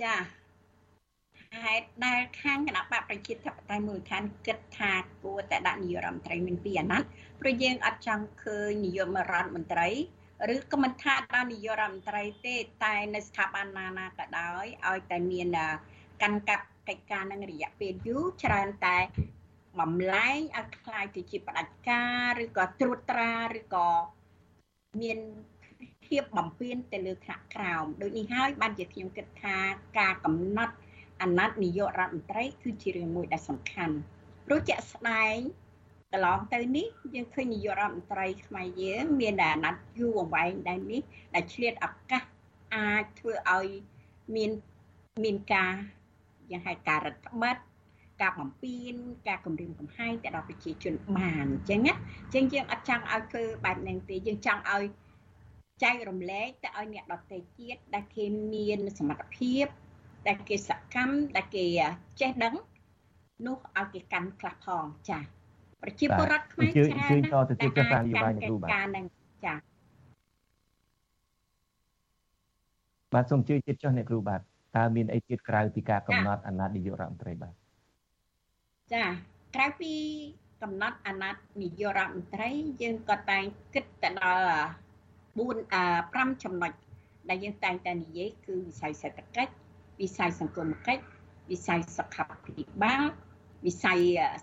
[0.00, 0.14] ចា
[1.64, 7.08] ហេតុដែលខាងគណៈបកប្រជាធិបតេយ្យមូលដ្ឋានគិតថាគួរតែដាក់នាយករដ្ឋមន្ត្រីមានពីរអាណត្តិ
[7.40, 9.88] ព្រោះយើងអត់ចង់ឃើញនាយករដ្ឋមន្ត្រី
[10.54, 15.48] ឬក៏មិនថាដល់នាយករដ្ឋមន្ត្រីទេតែនៅស្ថាប័នណាណាក៏ដោយឲ្យតែមាន
[16.22, 18.98] កាន់កាប់កិច្ចការនឹងរយៈពេលយូរច្រើនតែ
[19.80, 23.88] បំលែងឲ្យคล้ายទៅជាផ្ដាច់ការឬក៏ត្រួតត្រាឬក៏
[25.00, 25.18] មាន
[26.11, 29.55] ភាពបំពេញទៅលើថ្នាក់ក្រោមដូចនេះហើយបានជាខ្ញុំគិតថា
[29.99, 30.75] ការកំណត់
[31.21, 33.95] អាណត្តិនាយករដ្ឋមន្ត្រីគឺជារឿងមួយដែលសំខាន់
[34.45, 35.37] ព្រោះជាក់ស្ដែង
[36.11, 41.01] កន្លងទៅនេះយើងឃើញនាយករដ្ឋមន្ត្រីខ្មែរយើងមានអាណត្តិយូរអង្វែងដែរនេះ
[41.35, 42.23] ដែលឆ្លៀតឱកាស
[42.75, 43.67] អាចធ្វើឲ្យ
[44.35, 44.51] មាន
[45.23, 45.73] មានការ
[46.51, 47.59] យ៉ាងហៅការរដ្ឋបတ်
[48.21, 48.93] ការបំពេញ
[49.27, 51.93] ការគម្រាមកំហែងទៅដល់ប្រជាជនបានអញ្ចឹងណា
[52.23, 54.83] អញ្ចឹងយើងអត់ចង់ឲ្យធ្វើបែបហ្នឹងទេយើងចង់ឲ្យ
[55.83, 59.65] ចែករំលែកទៅឲ្យអ្នកដទៃទៀតដែលគេមានសមត្ថភាព
[60.27, 61.65] ដែលគេសកម្មដែលគេ
[62.21, 62.55] ចេះដឹង
[63.47, 65.23] នោះឲ្យគេកាន់ខ្លះផងចា៎
[65.81, 69.05] ប្រជាពលរដ្ឋខ្មែរច្រើនណាស់ជួយតទៅទៀតចាស់នយោបាយនៅគ្រូបាទការនឹង
[69.45, 69.57] ចា៎
[73.13, 74.41] បាទសូមជួយទៀតចុះអ្នកគ្រូបាទ
[74.77, 77.53] តើមានអីទៀតក្រៅពីការកំណត់អាណត្តិនាយករដ្ឋមន្ត្រីបាទ
[78.93, 79.03] ចា
[79.55, 79.93] ក្រៅពី
[80.61, 82.49] កំណត់អាណត្តិនាយករដ្ឋមន្ត្រី
[82.81, 84.45] យើងក៏តែងគិតទៅដល់
[85.39, 86.71] 4 5ចំណុច
[87.29, 89.53] ដែលយើងតែងតែនិយាយគឺវិស័យសេដ្ឋកិច្ច
[90.01, 91.03] វិស័យសង្គមកិច្ច
[91.51, 93.03] វិស័យសុខាភិបាល
[93.65, 93.99] វិស័យ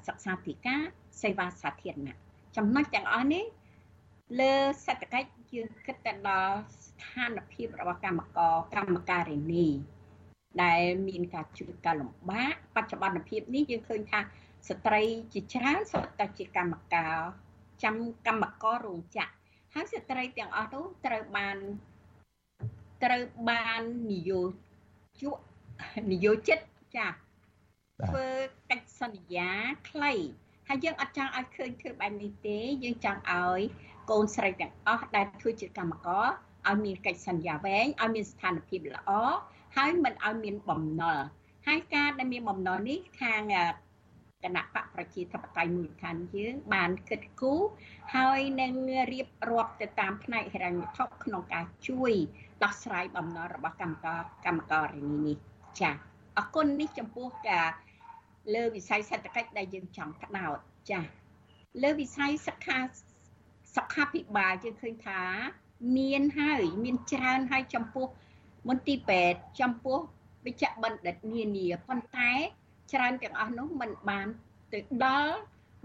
[0.07, 0.81] សិក្សាធិការ
[1.23, 2.17] សេវាសាធារណៈ
[2.57, 3.45] ចំណុចទាំងអស់នេះ
[4.41, 4.53] លើ
[4.87, 9.67] សេដ្ឋកិច្ចយើងគិតទៅដល់ស្ថានភាពរបស់កម្មករកម្មការិនី
[10.63, 14.21] ដែលមានការជួបការលំបាកបច្ចុប្បន្នភាពនេះយើងឃើញថា
[14.69, 17.17] ស្ត្រីជាច្រើនសុទ្ធតែជាកម្មការ
[17.83, 17.95] ចាំ
[18.27, 19.38] កម្មកររោងចក្រ
[19.79, 21.57] ហើយស្ត្រីទាំងអស់នោះត្រូវបាន
[23.05, 24.41] ត្រូវបាននិយោ
[25.21, 25.37] ជក
[26.13, 26.59] និយោជិត
[26.97, 27.07] ចា
[28.09, 28.27] ធ្វើ
[28.71, 29.51] កិច្ចសន្យា
[29.89, 30.13] ខ្លី
[30.69, 33.61] ហើយយើងអត់ចង់ឲ្យឃើញធ្វើបែបនេះទេយើងចង់ឲ្យ
[34.11, 36.27] កូនស្រីទាំងអស់ដែលធ្វើជាកម្មករ
[36.69, 39.11] ឲ្យមានកិច្ចសន្យាវែងឲ្យមានស្ថានភាពល្អ
[39.77, 41.19] ហើយមិនឲ្យមានបំណុល
[41.67, 43.43] ហើយការដែលមានបំណុលនេះខាង
[44.45, 47.61] គណៈបកប្រជាធិបតេយ្យមូលដ្ឋានយើងបានគិតគូរ
[48.15, 48.73] ហើយនឹង
[49.13, 52.13] រៀបរាប់ទៅតាមផ្នែកហិរញ្ញវត្ថុក្នុងការជួយ
[52.63, 55.37] ដោះស្រាយបំណុលរបស់កម្មករកម្មកររនីនេះ
[55.81, 55.91] ចា
[56.39, 57.69] អរគុណនេះចំពោះការ
[58.55, 60.59] លើវិស័យសេដ្ឋកិច្ចដែលយើងចង់ផ្ដោត
[60.91, 61.01] ចា
[61.83, 62.79] លើវិស័យសិក្ខា
[63.77, 65.21] សុខាភិបាលយើងឃើញថា
[65.99, 68.07] មានហើយមានច្រើនហើយចំពោះ
[68.69, 69.99] មន្ទីរពេទ្យចំពោះ
[70.47, 72.33] វិជ្ជបណ្ឌិតនានាប៉ុន្តែ
[72.93, 74.27] ច្រើនទាំងអស់នោះមិនបាន
[74.73, 75.35] ទៅដល់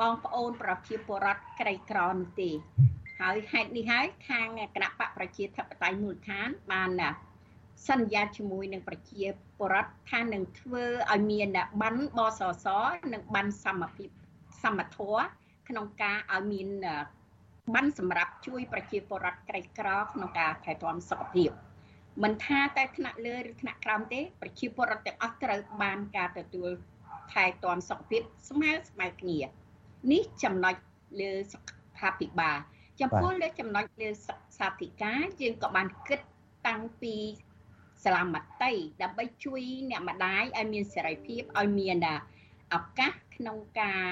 [0.02, 2.50] បងប្អូនប្រជាពលរដ្ឋក្រីក្រនោះទេ
[3.20, 6.89] ហើយហេតុនេះហើយខាងគណៈបកប្រជាធិបតេយ្យមូលដ្ឋានបាន
[7.89, 9.24] សន្យាជាមួយនឹងប្រជា
[9.58, 11.48] ពលរដ្ឋថានឹងធ្វើឲ្យមាន
[11.82, 12.68] បានបសស
[13.13, 14.10] និងបានសមភាព
[14.63, 15.24] សមធម៌
[15.70, 16.68] ក្នុងការឲ្យមាន
[17.76, 21.50] បានសម្រាប់ជួយប្រជាពលរដ្ឋក្រីក្រក្នុងការថែទាំសុខភាព
[22.24, 26.72] មិនថាតែថ្នាក់លើឬថ្នាក់ក្រោមទេប្រជាពលរដ្ឋទាំងអស់ត្រូវបានការទទួល
[27.31, 29.39] ថែទាំសុខភាពស្មើស្មើគ្នា
[30.12, 30.75] នេះចំណុច
[31.21, 31.59] លើសុ
[31.99, 32.57] ខភិបាល
[33.01, 34.09] ចំពោះលើចំណុចលើ
[34.59, 36.19] សាធិការយើងក៏បានគិត
[36.67, 37.15] តាំងពី
[38.03, 41.97] សាលាមត្តេយ្យដើម្បីជួយអ្នកម្ដាយឲ្យមានសេរីភាពឲ្យមាន
[42.75, 44.03] ឱកាសក្នុងការ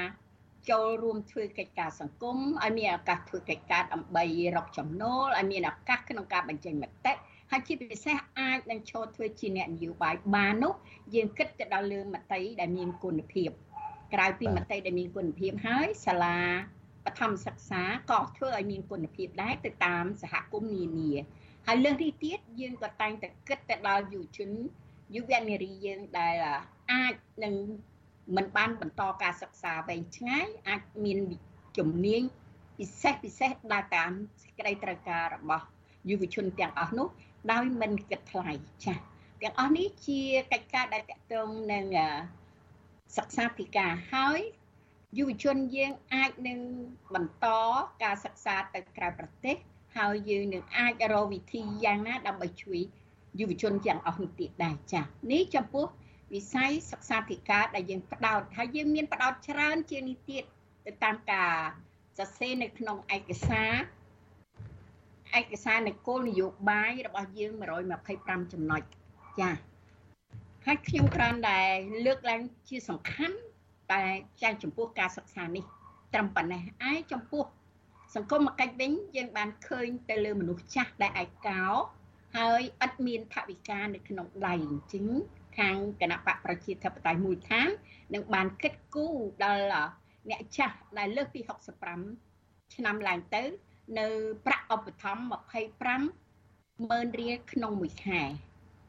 [0.70, 4.24] ចូលរួមធ្វើកិច្ចការសង្គមឲ្យមានឱកាសធ្វើកិច្ចការដើម្បី
[4.56, 7.14] រកចំណូលឲ្យមានឱកាសក្នុងការបញ្ចេញមតិ
[7.54, 10.74] ហើយជាពិសេសអាចនឹងចូលធ្វើជាអ្នកនយោបាយបាននោះ
[11.16, 13.50] យើងគិតទៅដល់លើមតិដែលមានគុណភាព
[14.14, 16.40] ក្រៅពីមតិដែលមានគុណភាពហើយសាលា
[17.06, 21.12] បឋមសិក្សាក៏ធ្វើឲ្យមានគុណភាពដែរទៅតាមសហគមន៍នានា
[21.68, 24.50] ហើយលើសនេះទៀតយើងក៏តែងតែគិតទៅដល់យុវជន
[25.16, 26.36] យុវនារីយើងដែល
[26.92, 27.56] អាចនឹង
[28.36, 31.20] មិនបានបន្តការសិក្សាវែងឆ្ងាយអាចមាន
[31.78, 32.24] ជំនាញ
[32.78, 34.12] ពិសេសពិសេសដល់តាម
[34.44, 35.66] សេចក្តីត្រូវការរបស់
[36.10, 37.08] យុវជនទាំងអស់នោះ
[37.52, 38.52] ដោយមិនគិតថ្លៃ
[38.86, 38.98] ចា៎
[39.42, 41.86] ទាំងអស់នេះជាកិច្ចការដែលតកតងនឹង
[43.18, 44.40] សិក្សាពីការហើយ
[45.18, 46.60] យុវជនយើងអាចនឹង
[47.14, 47.48] បន្ត
[48.04, 49.56] ការសិក្សាទៅក្រៅប្រទេស
[49.98, 52.80] ហើយយើងនឹងអាចរកវិធីយ៉ាងណាដើម្បីជួយ
[53.40, 55.86] យុវជនទាំងអស់នេះទៀតដែរចា៎នេះចំពោះ
[56.34, 60.44] វិស័យសិក្សាធិការដែលយើងផ្ដោតហើយយើងមានផ្ដោតច្រើនជាងនេះទៀត
[60.86, 61.56] ទៅតាមការ
[62.18, 63.74] សរសេរនៅក្នុងឯកសារ
[65.40, 67.52] ឯកសារនៃគោលនយោបាយរបស់យើង
[68.02, 68.82] 125ចំណុច
[69.40, 69.56] ចា៎
[70.66, 71.60] ហើយខ្ញុំគ្រាន់តែ
[72.06, 73.38] លើកឡើងជាសំខាន់
[73.92, 74.04] តែ
[74.42, 75.64] ចែងចំពោះការសិក្សានេះ
[76.14, 77.44] ត្រឹមប៉ុណ្ណេះឯចំពោះ
[78.16, 81.64] សង្គមកិច្ចវិញយើងបានឃើញទៅលើមនុស្សចាស់ដែលឯកោ
[82.38, 85.06] ហើយឥតមានថវិកានៅក្នុងដៃអញ្ចឹង
[85.58, 87.70] ខាងគណៈបកប្រជាធិបតេយ្យមួយឋាន
[88.14, 89.90] នឹងបានគិតគូរដល់
[90.30, 91.42] អ្នកចាស់ដែលលើសពី
[92.08, 93.44] 65ឆ្នាំឡើងទៅ
[94.00, 94.08] នៅ
[94.46, 98.22] ប្រាក់ឧបត្ថម្ភ25ម៉ឺនរៀលក្នុងមួយខែ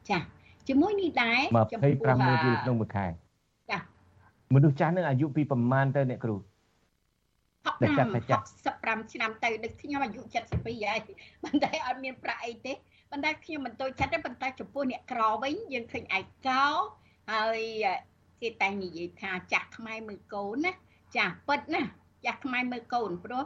[0.09, 0.21] ចា៎
[0.67, 3.05] ជាមួយនេះដែរ25ម៉ឺនរៀលក្នុងមួយខែ
[3.69, 3.81] ចា៎
[4.55, 6.35] មនុស្សចាស់នឹងអាយុពីប្រមាណទៅអ្នកគ្រូ
[7.71, 10.33] 65ឆ្នាំទៅដូចខ្ញុំអាយុ72
[10.85, 10.99] ហើយ
[11.43, 12.73] ប៉ុន្តែអត់មានប្រាក់អីទេ
[13.11, 16.65] ប៉ុន្តែខ្ញុំមិនតូចចិត្តទេប៉ុន្តែចំពោះអ្នកក្រវិញយើងឃើញឯកោ
[17.31, 17.61] ហើយ
[18.41, 20.71] គេតែងនិយាយថាចាស់ខ្មែរមើលកូនណា
[21.17, 21.81] ចាស់ពិតណា
[22.25, 23.45] ចាស់ខ្មែរមើលកូនព្រោះ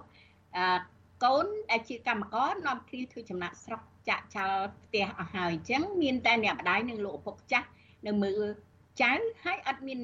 [0.58, 7.68] អឺ កូនដែលជាកម្មករនាំគ្នាធ្វើចំណាក់ស្រុកចាក់ចោលផ្ទះអស់ហើយអញ្ចឹងមានតែអ្នកម្ដាយនិងលោកឪពុកចាស់
[8.08, 8.42] នៅមើល
[9.02, 9.12] ចៅ
[9.44, 10.00] ហើយអត់មាន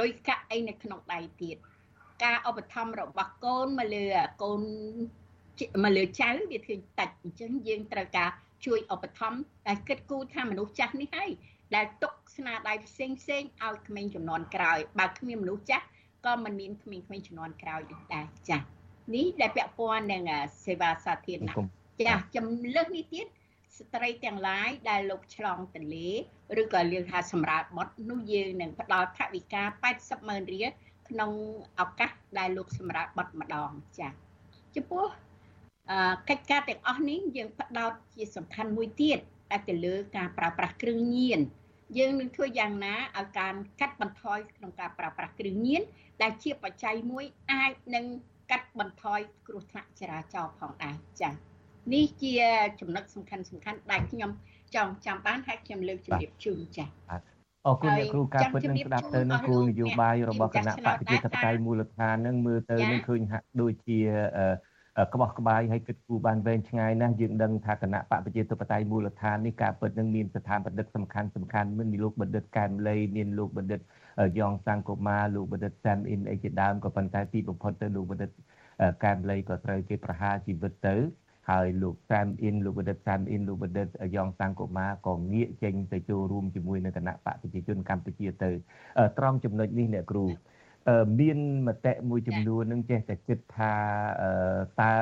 [0.00, 1.56] លុយកាក់អីនៅក្នុងដៃទៀត
[2.24, 4.04] ការឧបត្ថម្ភរបស់កូនមកលើ
[4.42, 4.60] កូន
[5.84, 8.30] មកលើចៅវាធ្វើតិចអញ្ចឹងយើងត្រូវការ
[8.66, 11.30] ជួយឧបត្ថម្ភដែលគិតគូរថាមនុស្សចាស់នេះហើយ
[11.74, 15.84] ដែលទុកស្នាដៃផ្សេងផ្សេងឲ្យក្មេងចំនួនក្រោយបើគ្មានមនុស្សចាស់
[16.26, 18.79] ក៏មិនមានក្មេងៗចំនួនក្រោយដូចដែរចា៎
[19.14, 20.22] នេះដែលពាក់ព័ន្ធនឹង
[20.64, 21.54] សេវាសាធារណៈ
[22.00, 23.26] ចា៎ចំលើសនេះទៀត
[23.78, 26.08] ស្ត្រីទាំងឡាយដែលលោកឆ្លងទន្លេ
[26.60, 29.62] ឬក៏លឿនថាសម្រាប់បត់នោះយើងនឹងផ្ដល់ថវិកា
[29.96, 30.68] 80ម៉ឺនរៀល
[31.08, 31.30] ក្នុង
[31.80, 34.12] ឱកាសដែលលោកសម្រាប់បត់ម្ដងចា៎
[34.74, 35.06] ចំពោះ
[36.28, 39.18] កិច្ចការទាំងអស់នេះយើងផ្ដោតជាសំខាន់មួយទៀត
[39.50, 41.40] ដែលទៅលើការប្រើប្រាស់គ្រឿងញៀន
[41.98, 45.82] យើងនឹងធ្វើយ៉ាងណាឲ្យការកាត់បន្ថយក្នុងការប្រើប្រាស់គ្រឿងញៀន
[46.22, 48.04] ដែលជាបច្ច័យមួយអាចនឹង
[48.50, 51.32] កាត់បន្ថយគ្រោះថ្នាក់ចរាចរណ៍ផងដែរចា៎
[51.94, 52.34] នេះជា
[52.80, 54.30] ចំណុចសំខាន់សំខាន់ដែលខ្ញុំ
[54.74, 56.88] ចង់ចាំបានហើយខ្ញុំលើកជម្រាបជូនចា៎
[57.66, 63.98] អរគុណអ្នកគ្រូការពិតនឹងស្ដាប់ទៅនឹងគោលនយោបាយរបស់គណៈបព្វជិតបតៃមូលដ្ឋាននឹងមើលទៅនឹងឃើញហាក់ដូចជា
[65.14, 73.80] ក្បោះក្បាយហើយគិតគូរបានវែងឆ្ងាយណាស់យើងដឹងថាគណៈបកប្រជាធិបតេយ្យមូលដ្ឋាននេះការពិតនឹងមានស្ថានបណ្ឌិតសំខាន់សំខាន់មានលោកបណ្ឌិតកែមលីមានលោកបណ្ឌិត
[74.38, 78.30] យ៉ងសាំងកូម៉ាលោកបណ្ឌិតសាំអ៊ីនអីជាដើមក៏ប៉ុន្តែទីបំផុតទៅលោកបណ្ឌិត
[79.04, 80.96] កែមលីក៏ត្រូវគេប្រហារជីវិតទៅ
[81.50, 88.50] ហើយលោកសាមអ៊ីនលោកបណ្ឌិតសាមអ៊ីនលោកបណ្ឌិតយ៉ងសាំងកូម៉ាក៏ងាកចេញទៅចូលរួមជាមួយនឹងគណៈបកប្រជាជនកម្ពុជាទៅ
[89.18, 90.26] ត្រង់ចំណុចនេះអ្នកគ្រូ
[91.20, 93.74] មានមតិមួយចំនួននឹងចេះតែគិតថា
[94.82, 94.96] តើ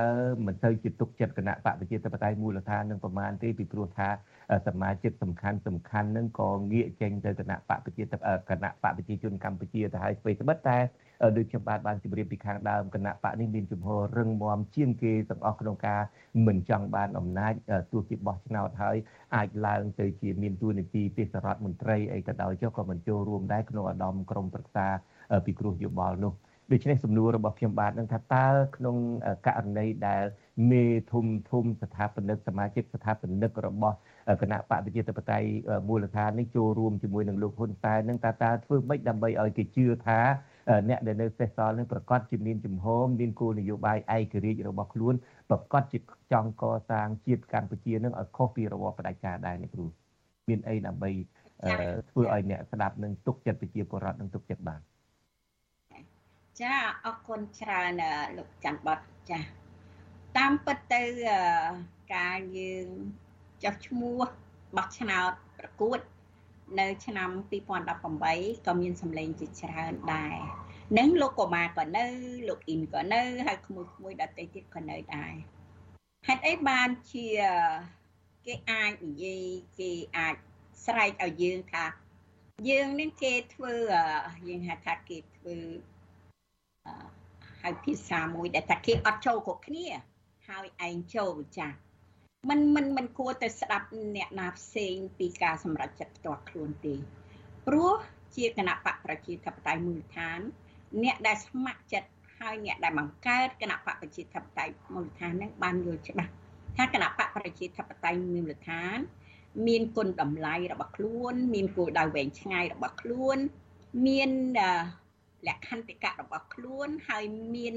[0.46, 4.08] មិនទៅជាទុកចិត្តគណៈបកប្រជាធិបតេយ្យមូលដ្ឋាននឹងប្រមាណទេពីព្រោះថា
[4.66, 8.04] សមាជិកសំខាន់សំខាន់ហ្នឹងក៏ងាកចេញទៅគណៈបកប្រជា
[8.50, 10.78] គណៈបកប្រជាជនកម្ពុជាទៅហើយស្វ័យស្បិតតែ
[11.36, 16.00] ដូចខ្ញុំបាទបានជម្រាបពីខាងដើមគណៈបកនេះមានជំហររឹងមាំជាងគេទាំងអស់ក្នុងការ
[16.46, 17.52] មិនចង់បានអំណាច
[17.92, 18.96] ទោះជាបោះឆ្នោតហើយ
[19.36, 24.86] អាចឡើងទៅជាមានទួនាទីទេសរដ្ឋមន្ត្រីអីក៏ដោយចុះក៏មិនចូលរួមដែរក្នុងឧត្តមក្រុមប្រឹក្សា
[25.46, 26.32] ពិគ្រោះយោបល់នោះ
[26.72, 28.96] ដូច្នេះសំណួររបស់ខ្ញុំបាទនឹងថាតើក្នុង
[29.46, 30.24] ករណីដែល
[30.70, 33.96] មេធំធំស្ថាបនិកសមាជិកស្ថាបនិករបស់
[34.42, 35.48] គណៈបកប្រជាធិបតេយ្យ
[35.88, 40.20] មូលដ្ឋាននេះចូលរួមជាមួយនឹងលោកហ៊ុនសែននឹងតើតើធ្វើម៉េចដើម្បីឲ្យគេជឿថា
[40.88, 45.14] អ្នកដែលនៅសេសសល់នឹងប្រកាសជាមានជំហរមានគោលនយោបាយឯករាជ្យរបស់ខ្លួន
[45.50, 45.98] ប្រកាសជា
[46.32, 49.84] ចង់កសាងជាតិកម្ពុជានឹងឲ្យខុសពីរបបផ្ដាច់ការដែរនេះគ្រូ
[50.48, 51.10] មានអីដើម្បី
[52.10, 54.80] ធ្វើឲ្យអ្នកស្ដាប់នឹងទុកចិត្តប្រជាពលរដ្ឋនឹងទុកចិត្តបាន
[56.62, 58.02] ចាអរគុណច្រើន
[58.36, 59.40] លោកច័ន្ទបតចា
[60.36, 61.02] តាមពិតទៅ
[62.14, 62.86] ការយើង
[63.62, 64.20] ចុះឈ្មោះ
[64.76, 65.98] បោះឆ្នោតប្រកួត
[66.80, 67.30] នៅ ឆ្នាំ
[67.98, 70.36] 2018ក៏មានសម្លេងជាច្រើនដែរ
[70.98, 72.04] នឹងលោកកូម៉ាក៏នៅ
[72.48, 75.32] លោកអ៊ីនក៏នៅហើយក្មួយក្មួយដតេទៀតក៏នៅដែរ
[76.26, 77.26] ហេតុអីបានជា
[78.46, 79.44] គេអាចនិយាយ
[79.78, 80.34] គេអាច
[80.86, 81.84] ស្រែកឲ្យយើងថា
[82.68, 83.74] យើងនឹងគេធ្វើ
[84.48, 85.56] យើងហៅថាគេធ្វើ
[87.61, 89.87] ហៅភាសាមួយដែលថាគេអត់ចូលគ្រប់គ្នា
[90.47, 91.77] ហើយឯងចូលចាស់
[92.49, 96.95] มันมันมันគួរតែស្ដាប់អ្នកណាផ្សេងពីការសម្រេចចិត្តផ្ទាល់ខ្លួនទេ
[97.67, 97.93] ព្រោះ
[98.35, 100.39] ជាគណៈបកប្រជាធិបតេយ្យមូលដ្ឋាន
[101.03, 106.31] អ្នកដែលស្ម័គ្រចិត្តហើយអ្នកដែលបង្កើតគណៈបកប្រជាធិបតេយ្យមូលដ្ឋាននឹងបានយល់ច្បាស់
[106.77, 108.97] ថាគណៈបកប្រជាធិបតេយ្យមូលដ្ឋាន
[109.67, 113.37] មានគុណតម្លៃរបស់ខ្លួន មានគោលដៅវែងឆ្ងាយរបស់ខ្លួន
[114.07, 114.31] មាន
[115.46, 117.24] លក្ខន្តិកៈរបស់ខ្លួនហើយ
[117.54, 117.74] មាន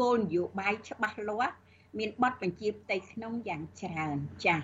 [0.00, 1.54] គោលនយោបាយច្បាស់លាស់
[1.98, 4.60] មានបទបញ្ជាផ្ទៃក្នុងយ៉ាងច្រើនចា៎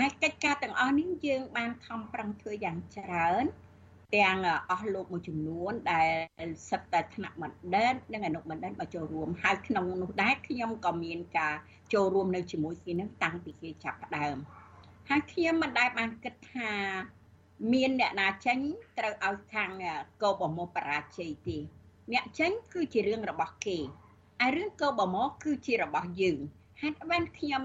[0.00, 3.44] ហើយកិច្ចការទាំងអស់នេះយើងបានខំប្រឹងធ្វើយ៉ាងច្រើន
[4.16, 4.38] ទាំង
[4.70, 11.54] អស់លោកមួយចំនួនដែលសិតតែថ្នាក់បណ្ឌិតនិងអនុបណ្ឌិតមកចូលរួមហើយក្នុងនោះដែរខ្ញុំក៏មានការ
[11.92, 14.36] ចូលរួមនៅជាមួយគេនឹងតាំងពីគេចាប់ផ្ដើម
[15.08, 16.70] ហើយខ្ញុំមិនដែលបានគិតថា
[17.72, 18.58] មានអ្នកណាចេញ
[18.98, 19.70] ត្រូវឲ្យខាង
[20.22, 21.58] កោបមបរាជ័យទេ
[22.12, 23.78] អ្នកចេញគឺជារឿងរបស់គេ
[24.44, 26.38] ឯរឿងកោបមគឺជារបស់យើង
[26.80, 27.62] ហេតុបានខ្ញុំ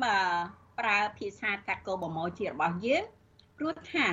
[0.80, 3.04] ប្រើភាសាថាកោបមជារបស់យើង
[3.58, 4.06] ព្រោះថា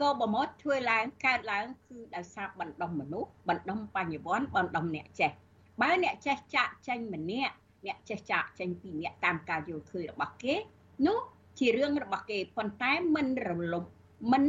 [0.00, 5.30] កោបមធ្វើឡើងកើតឡើងគឺដោយសារបណ្ដុំមនុស្សបណ្ដុំបញ្ញវន្តបណ្ដុំអ្នកចេះ
[5.80, 7.54] បើអ្នកចេះចាក់ចេញម្នាក់
[7.86, 10.54] អ្នកចេះចាក់ចេញពីអ្នកតាមការយល់ឃើញរបស់គេ
[11.06, 11.18] នោះ
[11.58, 13.84] ជារឿងរបស់គេប៉ុន្តែមិនរលំ
[14.32, 14.44] មិន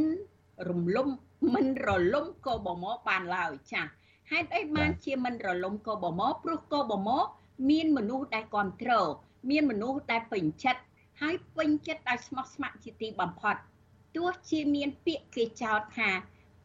[0.68, 1.08] រំលំ
[1.54, 3.82] មិនរលំកោបមបានឡើយចា
[4.30, 7.08] ហេតុអីបានជាមិនរលំកោបមព្រោះកោបម
[7.70, 9.08] មានមនុស្សដែលគ្រប់គ្រង
[9.50, 10.82] មានមនុស្សដែលពេញចិត្ត
[11.20, 13.56] ហើយពេញចិត្តដោយស្មោះស្ម័គ្រជាទីបំផុត
[14.16, 16.10] ទោះជាមានពាក្យគេចោទថា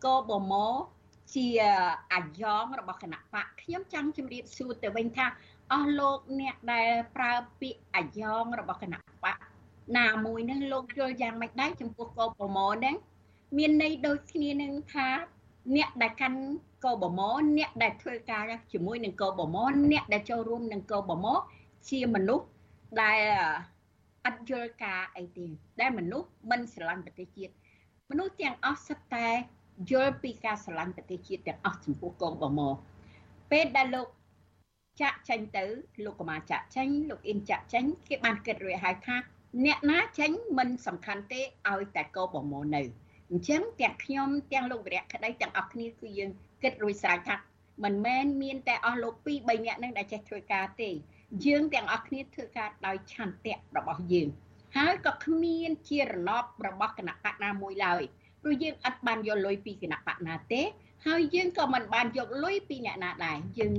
[0.06, 0.54] កបម
[1.36, 1.48] ជា
[2.14, 5.26] អាយ៉ងរបស់គណៈបកខ្ញុំចង់ជម្រាបសួរទៅវិញថា
[5.72, 9.38] អស់លោកអ្នកដែលប្រើពាក្យអាយ៉ងរបស់គណៈបក
[9.98, 12.96] ណាមួយនឹងលោកយល់យ៉ាងម៉េចដែរចំពោះកបមហ្នឹង
[13.56, 15.08] មានន័យដូចគ្នានឹងថា
[15.76, 16.40] អ្នកដែលកាន់
[16.86, 17.22] កបម
[17.58, 19.58] អ្នកដែលធ្វើការជាមួយនឹងកបម
[19.92, 21.26] អ្នកដែលចូលរួមនឹងកបម
[21.90, 22.48] ជាមនុស្ស
[23.02, 23.20] ដែល
[24.26, 25.46] អត់យល់ការអីទេ
[25.80, 27.54] ដែលមនុស្សមិនស្រឡាញ់ប្រទេសជាតិ
[28.10, 29.28] មនុស្សទាំងអស់សិតតែ
[29.92, 32.60] យល់ពីការស្រឡាញ់ប្រទេសជាតិទាំងអស់ចំពោះកងបម
[33.52, 34.08] ពេលដែលលោក
[35.02, 35.64] ចាក់ចេញទៅ
[36.06, 39.16] លោកកមាចាក់ចេញលោកអ៊ីនចាក់ចេញគេបានគិតរួចហើយថា
[39.66, 42.82] អ្នកណាចេញមិនសំខាន់ទេឲ្យតែកបមនៅ
[43.32, 46.32] អញ្ចឹងទាំងខ្ញុំទាំងលោកវិរៈក្តីទាំងអស់គ្នាគឺយើង
[46.64, 47.36] គិតរួចស្រេចថា
[47.84, 50.90] មិនមែនមានតែអស់លោក2 3នាក់នឹងដែលចេះធ្វើការទេ
[51.46, 54.28] យើងទាំងអស់គ្នាធ្វើការដោយឆន្ទៈរបស់យើង
[54.78, 58.04] ហើយក៏គ្មានជារណបរបស់គណៈបកណាមួយឡើយ
[58.42, 60.62] ព្រោះយើងអត់បានយកលុយពីគណៈបកណាទេ
[61.08, 63.74] ហើយយើងក៏មិនបានយកលុយពីអ្នកណាដែរយើង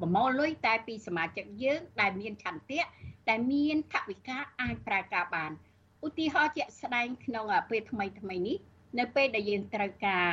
[0.00, 2.84] ប្រមូលលុយតែពីសមាជិកយើងដែលមានឆន្ទៈ
[3.28, 5.50] ដែលមានថវិកាអាចប្រើការបាន
[6.06, 8.56] ឧទាហរណ៍ជាក់ស្ដែងក្នុងពេលថ្មីថ្មីនេះ
[8.98, 10.28] នៅពេលដែលយើងត្រូវការ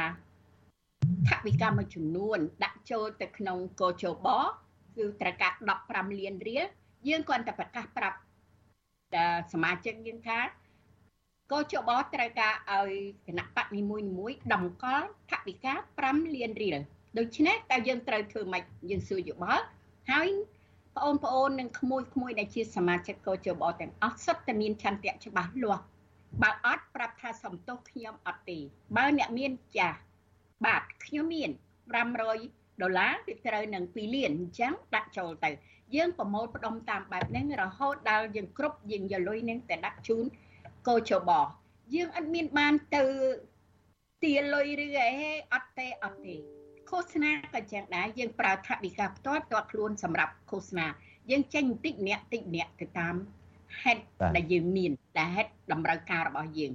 [1.29, 4.27] ថវិកាមួយចំនួន ដាក់ចូលទៅក្នុងកោជប
[4.97, 5.51] គឺត្រូវការ
[5.85, 6.65] 15លានរៀល
[7.07, 8.17] យើងគ្រាន់តែប្រកាសប្រាប់
[9.53, 10.39] សមាជិកយើងថា
[11.51, 12.91] កោជបត្រូវការឲ្យ
[13.27, 15.73] គណៈបកនីមួយមួយតម្កល់ថវិកា
[16.05, 16.79] 5លានរៀល
[17.17, 19.63] ដូច្នេះតើយើងត្រូវធ្វើម៉េចយើងសួរយោបល់
[20.11, 20.29] ហើយ
[20.97, 25.83] បងប្អូននិងក្មួយក្មួយដែលជាសមាជិកកោជបទាំងអស់សុទ្ធតែមានឆន្ទៈច្បាស់លាស់
[26.41, 28.59] បើអត់ប្រាប់ថាសំទោសខ្ញុំអត់ទេ
[28.97, 29.99] បើអ្នកមានចាស់
[30.65, 31.51] បាទខ្ញុំមាន
[32.15, 35.51] 500ដុល្លារវាត្រូវនឹង2លានអញ្ចឹងដាក់ចូលទៅ
[35.95, 40.25] យើងប្រមូលផ្ដុំតាមបែបហ្នឹងរហូតដល់យើងគ្រប់យើងយកលុយហ្នឹងទៅដាក់ជូន
[40.87, 41.31] កោជប
[41.95, 43.03] យើងអត់មានបានទៅ
[44.23, 45.11] ទាលុយឬអី
[45.53, 46.35] អត់ទេអត់ទេ
[46.89, 50.87] ឃោសនាក៏ចឹងដែរយើងប្រើថវិកាផ្ទាល់ផ្ទាល់ខ្លួនសម្រាប់ឃោសនា
[51.31, 53.15] យើងចេញបន្តិចម្នាក់តិចម្នាក់ទៅតាម
[53.83, 54.01] ហេតុ
[54.35, 56.71] ដែលយើងមានដែលហេតុតម្រូវការរបស់យើង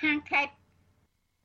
[0.00, 0.54] ខាងខេត្ត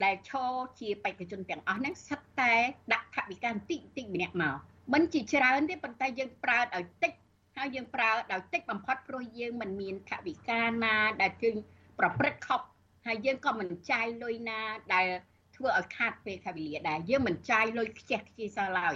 [0.04, 2.54] ដែលឈរជាបេក្ខជនទាំងអស់ហ្នឹងសិតតែ
[2.94, 4.56] ដាក់ថវិកាបន្តិចបន្តិចម្នាក់មក
[4.94, 7.14] មិនជាច្រើនទេប៉ុន្តែយើងប្រើឲ្យតិច
[7.58, 11.52] ហើយយើងប្រើដោយតិចបំផុតព្រោះយើងមិនមានថវិកាណាដែលគឺ
[12.00, 12.62] ប្រព្រឹត្តខុស
[13.06, 14.60] ហើយយើងក៏មិនចាយលុយណា
[14.94, 15.08] ដែល
[15.56, 18.96] ធ្វើឲ្យខាតពេលខាវេលាដែរយើងមិនចាយលុយខ្ជះខ្ជាយសោះឡើយ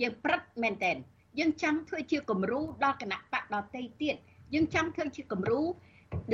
[0.00, 0.96] យើងព្រឹត្តមែនតែន
[1.38, 4.16] យើងចង់ធ្វើជាគំរូដល់គណៈបកដតីទៀត
[4.54, 5.62] យើងចង់ធ្វើជាគំរូ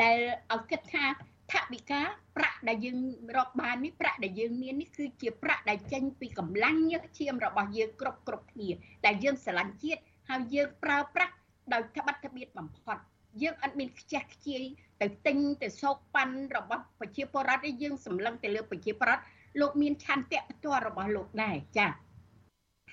[0.03, 0.19] ដែល
[0.55, 1.05] ឲ្យគិតថា
[1.53, 2.01] ថវិកា
[2.37, 2.99] ប្រាក់ដែលយើង
[3.37, 8.69] រកបាននេះប្រាក់ដែលយើងមាននេះគឺជាប្រាក់ដែលចេញពីកម្លាំងញើសឈាមរបស់យើងគ្រប់គ្រប់គ្នា
[9.07, 11.35] ដែលយើងស្រឡាញ់ជាតិហើយយើងប្រើប្រាស់
[11.73, 12.97] ដោយត្បិតត្បៀតបំផុត
[13.43, 14.63] យើងអត់មានខ្ជះខ្ជាយ
[15.01, 19.23] ទៅទិញទៅសោកប៉ាន់របស់ប្រជាពលរដ្ឋឯយើងសម្លឹងទៅលើប្រជាពលរដ្ឋ
[19.61, 21.93] លោកមានឆន្ទៈផ្ទាល់របស់លោកដែរចា៎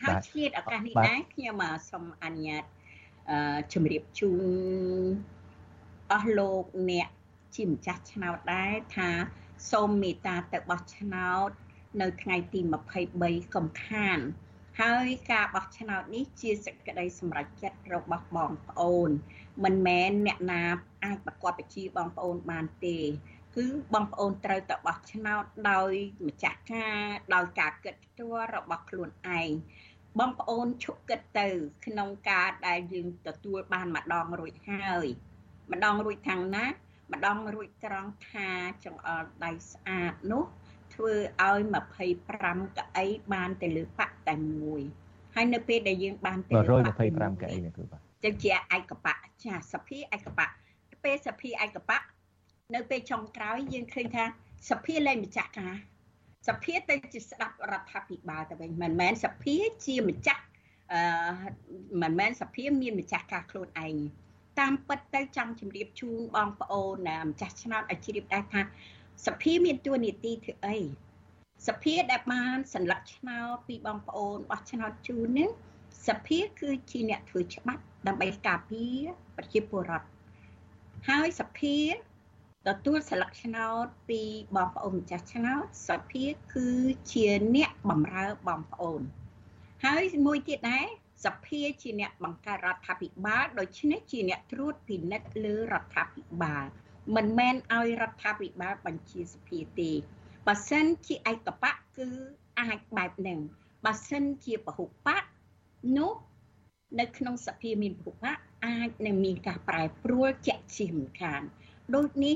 [0.01, 2.74] ហើយឆ្លៀតឱកាសនេះដែរខ្ញុំសូមអនុញ្ញាតអឺ
[3.73, 5.03] ជម្រាបជូន
[6.11, 7.09] អស់លោកអ្នក
[7.55, 9.09] ជាម្ចាស់ឆ្នោតដែរថា
[9.71, 11.49] សូមមេត្តាទៅបោះឆ្នោត
[12.01, 12.59] នៅថ្ងៃទី
[13.07, 14.17] 23កុម្ភៈ
[14.81, 19.09] ហើយការបោះឆ្នោតនេះជាសេចក្តីសម្រេចចិត្តរបស់បងប្អូន
[19.63, 20.63] មិនមែនអ្នកណា
[21.03, 22.97] អាចប្រកបវិជ្ជាបងប្អូនបានទេ
[23.55, 25.91] គឺបងប្អូនត្រូវតែបោះឆ្នោតដោយ
[26.27, 27.01] ម្ចាស់ការ
[27.35, 29.09] ដោយការគិតផ្ទាល់របស់ខ្លួន
[29.39, 29.49] ឯង
[30.19, 31.47] បងប្អូនឈប់គិតទៅ
[31.85, 35.07] ក្នុងការដែលយើងទទួលបានម្ដងរួចហើយ
[35.71, 36.65] ម្ដងរួចខាងណា
[37.13, 38.49] ម្ដងរួចត្រង់ថា
[38.85, 40.43] ចង្អុលដៃស្អាតនោះ
[40.93, 41.59] ធ្វើឲ្យ
[42.15, 44.81] 25កៅអីបានទៅលើបកតែមួយ
[45.35, 46.53] ហើយនៅពេលដែលយើងបានទៅ
[46.95, 50.49] 125កៅអីនេះគឺបាទចឹងជាឯកបៈចាសភាឯកបៈ
[51.03, 52.01] ពេលសភាឯកបៈ
[52.75, 54.23] នៅពេលចុងក្រោយយើងឃើញថា
[54.69, 55.75] សភាលែងម្ចាស់ការ
[56.47, 59.55] សភាទៅជាស្ដាប់រដ្ឋាភិបាលទៅវិញមិនមែនសភា
[59.85, 60.43] ជាម្ចាស់
[60.93, 61.01] អឺ
[62.01, 63.95] មិនមែនសភាមានម្ចាស់ការខ្លួនឯង
[64.59, 68.61] តាមពិតទៅចង់ជម្រាបជូនបងប្អូនម្ចាស់ឆ្នោតឲ្យជ្រាបដែរថា
[69.25, 70.77] សភាមានតួនាទីធ្វើអី
[71.67, 75.49] សភាដែលបានសញ្ញាឆ្នោតពីបងប្អូនបោះឆ្នោតជូននេះ
[76.07, 78.99] សភាគឺជាអ្នកធ្វើច្បាប់ដើម្បីការពារ
[79.37, 80.07] ប្រជាពលរដ្ឋ
[81.09, 81.77] ហើយសភា
[82.67, 84.21] ទទួលស្លឹកឆ្នោតពី
[84.55, 86.69] បងប្អូនម្ចាស់ឆ្នោតសភាគឺ
[87.13, 89.01] ជាអ្នកបម្រើបងប្អូន
[89.85, 90.85] ហើយមួយទៀតដែរ
[91.25, 96.65] សភាជាអ្នកបង្កើតរដ្ឋាភិបាលដូច្នេះជាអ្នកត្រួតពិនិត្យលើរដ្ឋាភិបាល
[97.15, 99.91] មិនមែនឲ្យរដ្ឋាភិបាលបញ្ជាសភាទេ
[100.47, 102.09] បើសិនជាឯកបៈគឺ
[102.59, 103.39] អាចបែបហ្នឹង
[103.85, 105.17] បើសិនជាពហុបៈ
[105.97, 106.13] នោះ
[106.99, 111.41] នៅក្នុងសភាមានពហុបៈអាចនឹងមានការប្រែប្រួលជាក់ជាមិនខាន
[111.95, 112.35] ដូចនេះ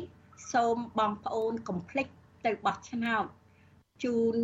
[0.53, 2.07] សូមបងប្អូនកុំភ្លេច
[2.45, 3.25] ទៅបោះឆ្នោត
[4.03, 4.37] ជូន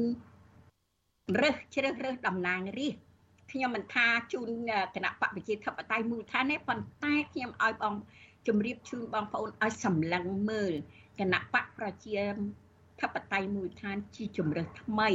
[1.42, 3.04] រើសជ្រើសរើសតំណាងរាស្ត្រ
[3.52, 4.50] ខ្ញុំមិនថាជូន
[4.96, 7.96] គណៈបកប្រជាធិបតេយ្យមូលដ្ឋានទេប៉ុន្តែខ្ញុំឲ្យបង
[8.48, 10.74] ជម្រាបជូនបងប្អូនឲ្យសម្លឹងមើល
[11.20, 12.20] គណៈបកប្រជា
[13.02, 15.10] ធិបតេយ្យមូលដ្ឋានជាជំរើសថ្មី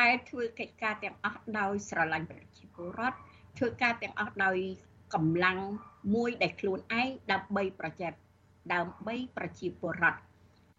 [0.00, 3.18] ដែលធ្វើកិច្ចការទាំងអស់ដោយស្រឡាញ់ប្រជាពលរដ្ឋ
[3.58, 4.58] ធ្វើការទាំងអស់ដោយ
[5.14, 5.58] កម្លាំង
[6.14, 8.08] មួយដែលខ្លួនឯងដើម្បីប្រជា
[8.72, 10.20] ដើម្បីប្រជាពលរដ្ឋ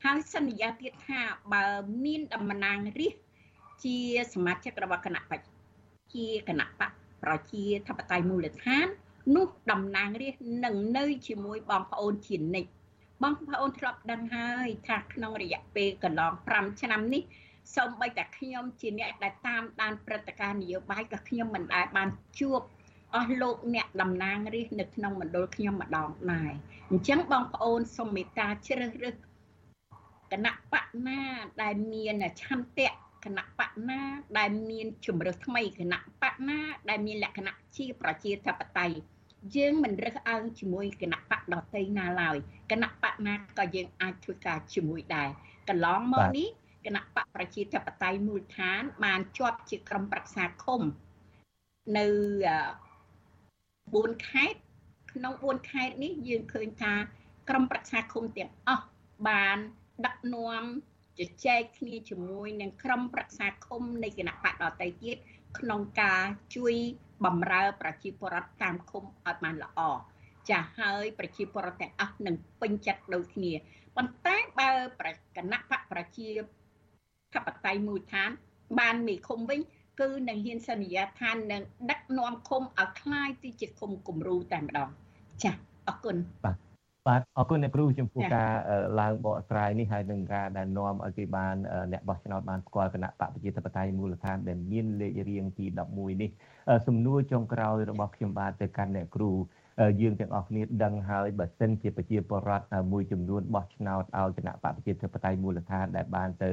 [0.06, 1.22] ហើយសន្យាទៀតថា
[1.54, 1.66] បើ
[2.06, 3.24] មានតំណាងរាស្ត្រ
[3.84, 3.98] ជា
[4.34, 5.46] សមាជិករបស់គណៈបច្ច
[6.14, 6.92] ជាគណៈបក
[7.24, 8.88] ប្រជាធិបតេយ្យមូលដ្ឋាន
[9.36, 12.72] នោះតំណាងរាស្ត្រនឹងនៅជាមួយបងប្អូនជានិច្ច
[13.24, 17.24] បងប្អូនធ្លាប់ដឹងហើយថាក្នុងរយៈពេលកន្លង5ឆ្នាំនេះ
[17.76, 22.62] សូម្បីតែខ្ញុំជាអ្នកដែលតាមដានព្រឹត្តិការណ៍នយោបាយក៏ខ្ញុំមិនដែលបានជួប
[23.14, 26.52] អស់លោកអ្នកតំណាងរាស្ត្រនៅក្នុងមណ្ឌលខ្ញុំម្ដងដែរ
[26.90, 29.16] អញ្ចឹងបងប្អូនសូមមេត្តាជ្រើសរើស
[30.32, 31.22] គណៈបកណា
[31.62, 32.90] ដែលមានឆន្ទៈ
[33.26, 34.02] គណៈបកណា
[34.38, 38.96] ដែលមានជំរើសថ្មីគណៈបកណាដែលមានលក្ខណៈជាប្រជាធិបតេយ្យ
[39.56, 42.38] យើងមិនរើសអើងជាមួយគណៈបកដតីណាឡើយ
[42.72, 45.30] គណៈបកណាក៏យើងអាចធ្វើការជាមួយដែរ
[45.70, 46.48] កន្លងមកនេះ
[46.86, 50.82] គណៈបកប្រជាធិបតេយ្យមូលដ្ឋាន បានជាប់ជាក្រុមប្រឹក្សាឃុំ
[51.98, 52.08] នៅ
[53.94, 54.60] 4ខេត្ត
[55.14, 56.94] ក្នុង4ខេត្តនេះយើងឃើញថា
[57.50, 58.88] ក្រុមប្រឹក្សាឃុំទាំងអស់
[59.28, 59.58] បាន
[60.06, 60.64] ដឹកនាំ
[61.20, 65.18] ជជែកគ្នាជាមួយនឹងក្រុមប្រឹក្សាឃុំនៃគណៈបកដតៃទៀត
[65.60, 66.24] ក្នុងការ
[66.56, 66.76] ជួយ
[67.26, 69.80] បំរើប្រជាពលរដ្ឋតាមឃុំឲ្យបានល្អ
[70.50, 73.54] ចាហើយប្រជាពលរដ្ឋទាំងអស់នឹងពេញចិត្តដូចគ្នា
[73.96, 74.70] ប៉ុន្តែបើ
[75.38, 76.28] គណៈបកប្រជា
[77.34, 78.30] ធិបតេយ្យមូលដ្ឋាន
[78.80, 79.60] បានមេឃុំវិញ
[80.01, 84.89] គឺនឹងហ៊ានសន្យាថានឹងដឹកនាំឃុំឲ្យคล้ายទៅជាឃុំគំរូតែម្ដង
[85.45, 85.53] ចា
[85.89, 86.57] អរគុណបាទ
[87.09, 88.51] បាទអរគុណអ្នកគ្រូចំពោះការ
[89.01, 91.57] ឡើងបកស្រាយនេះហើយនឹងការដែលនាំឲ្យគេបាន
[91.93, 96.31] អ្នកបោះឆ្នោតបានស្គាល់គណៈបកប្រជាធិបតេយ្យមូលដ្ឋានដែលមានលេខរៀងទី11នេះ
[96.87, 99.31] សំណួរចុងក្រោយរបស់ខ្ញុំបាទទៅកាន់អ្នកគ្រូ
[100.02, 106.52] យើងទាំងអស់គ្នាដឹងហើយបើសិនជាប្រជាពលរដ្ឋមួយចំនួនបោះឆ្នោតឲ្យគណៈបកប្រជាធិបតេយ្យមូលដ្ឋានដែលបានទៅ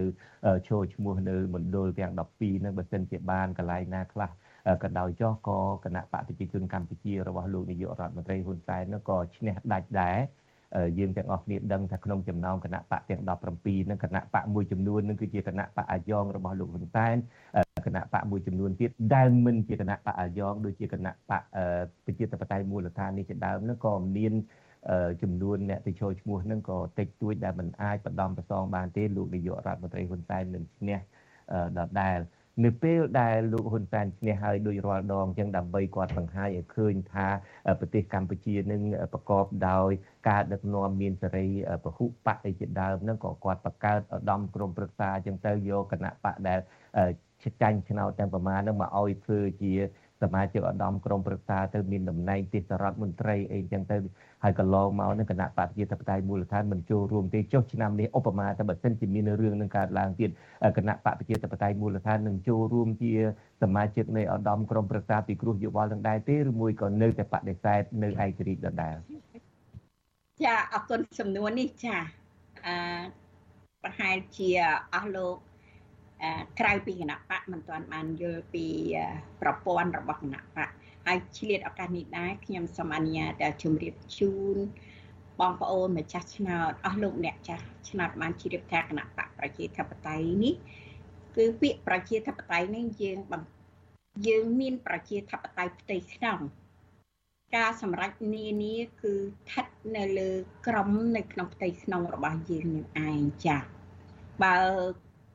[0.68, 4.30] ចូលឈ្មោះនៅមណ្ឌលទាំង12នឹងបើសិនជាបានកន្លែងណាខ្លះ
[4.82, 10.18] ក៏ដោយចោះក៏គណៈបកប្រជាជនកម្ពុជារបស់លោកនាយករដ្ឋមន្ត្រីហ៊ុនសែននោះក៏ឈ្នះដាច់ដែរ
[10.98, 17.16] យើងទាំងអស់គ្នាដឹងថាក្នុងចំណោមគណៈបកទាំង17នឹងគណៈបកមួយចំនួននឹងគឺជាគណៈបកអាយ៉ងរបស់លោកហ៊ុនសែន
[17.86, 21.42] គណៈបកមួយចំនួនទៀតដែលមិនជាគណៈបកអាយ៉ងដូចជាគណៈបក
[22.04, 24.34] ប្រជាធិបតេយ្យមូលដ្ឋាននេះជាដើមនឹងក៏មាន
[25.22, 30.98] ចំនួនអ្នកទៅចូលឈ្មោះនឹងក៏តិចតួចដែលមិនអាចបដំប្រសងបានទេលោកនាយករដ្ឋមន្ត្រីហ៊ុនសែននឹងឈ្នះ
[31.78, 32.18] ដដែល
[32.64, 37.26] នៅពេលដែលលោកហ៊ុនសែនឈ្នះហើយដោយរាល់ដងចឹងដើម្បីគាត់បង្ហាញឲ្យឃើញថា
[37.80, 38.80] ប្រទេសកម្ពុជានឹង
[39.12, 39.90] ប្រកបដោយ
[40.28, 41.48] ការដឹកនាំមានសេរី
[41.84, 46.59] ពហុបកជាដើមនឹងក៏គាត់បង្កើតឧត្តមក្រុមប្រឹក្សាចឹងទៅយកគណៈបកដែល
[47.62, 49.72] ចាញ់ឆ្នោតទាំងប្រមាណនឹងមកឲ្យធ្វើជា
[50.22, 53.96] សមាជិកឧត្តមក្រុមប្រឹក្សាទៅមានតំណែងទេសរដ្ឋមន្ត្រីអីចឹងទៅ
[54.42, 60.30] ហើយកន្លងមកនឹងគណៈបព្វជិតបតៃមូលដ្ឋានមិនចូលរួមទេចុះឆ្នាំនេះឧបមាថាបើសិនជាមានរឿងនឹងកើតឡើងទៀត
[60.76, 63.12] គណៈបព្វជិតបតៃមូលដ្ឋាននឹងចូលរួមជា
[63.62, 68.96] សមាជិកនៃឧត្តមក្រុមប្រឹក្សាពិគ្រោះយោបល់នឹងដែរទេឬមួយក៏នៅតែបដិសេធនៅឯករាជ្យដដែល
[70.44, 71.96] ចាអរគុណសំណួរនេះចា
[72.66, 72.74] អឺ
[73.82, 74.48] ប្រហែលជា
[74.94, 75.36] អស់លោក
[76.60, 78.66] ក្រៅពីគណៈបកមិនទាន់បានយល់ពី
[79.42, 80.68] ប្រព័ន្ធរបស់គណៈបក
[81.06, 84.58] ហើយឆ្លៀតឱកាសនេះដែរខ្ញុំសូមអនុញ្ញាតជម្រាបជូន
[85.40, 90.54] បងប្អូនម្ចាស់ឆ្នោតអស់លោកអ្នកចាស់ឆ្នោតបានជ្រាបថាគណៈបកប្រជាធិបតេយ្យនេះ
[91.36, 93.18] គឺពាក្យប្រជាធិបតេយ្យនេះយើង
[94.28, 96.38] យើងមានប្រជាធិបតេយ្យផ្ទៃក្នុង
[97.56, 99.66] ការសម្រេចនានាគឺស្ថិត
[99.96, 100.30] នៅលើ
[100.66, 103.62] ក្រមនៅក្នុងផ្ទៃក្នុងរបស់យើងនឹងឯងចា៎
[104.42, 104.58] បើ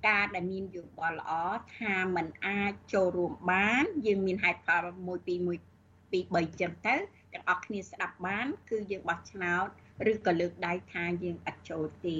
[0.05, 1.31] ការដែលមានយោបល់ល្អ
[1.77, 5.77] ថាมันអាចចូលរួមបាន យើងមានហេតុផល1 2 1
[6.13, 6.95] 2 3ចឹងទៅ
[7.33, 9.67] ទាំងអស់គ្នាស្ដាប់បាន គឺយើងបោះឆ្នោត
[10.11, 12.17] ឬក៏លើកដៃថាយើងអត់ចូលទេ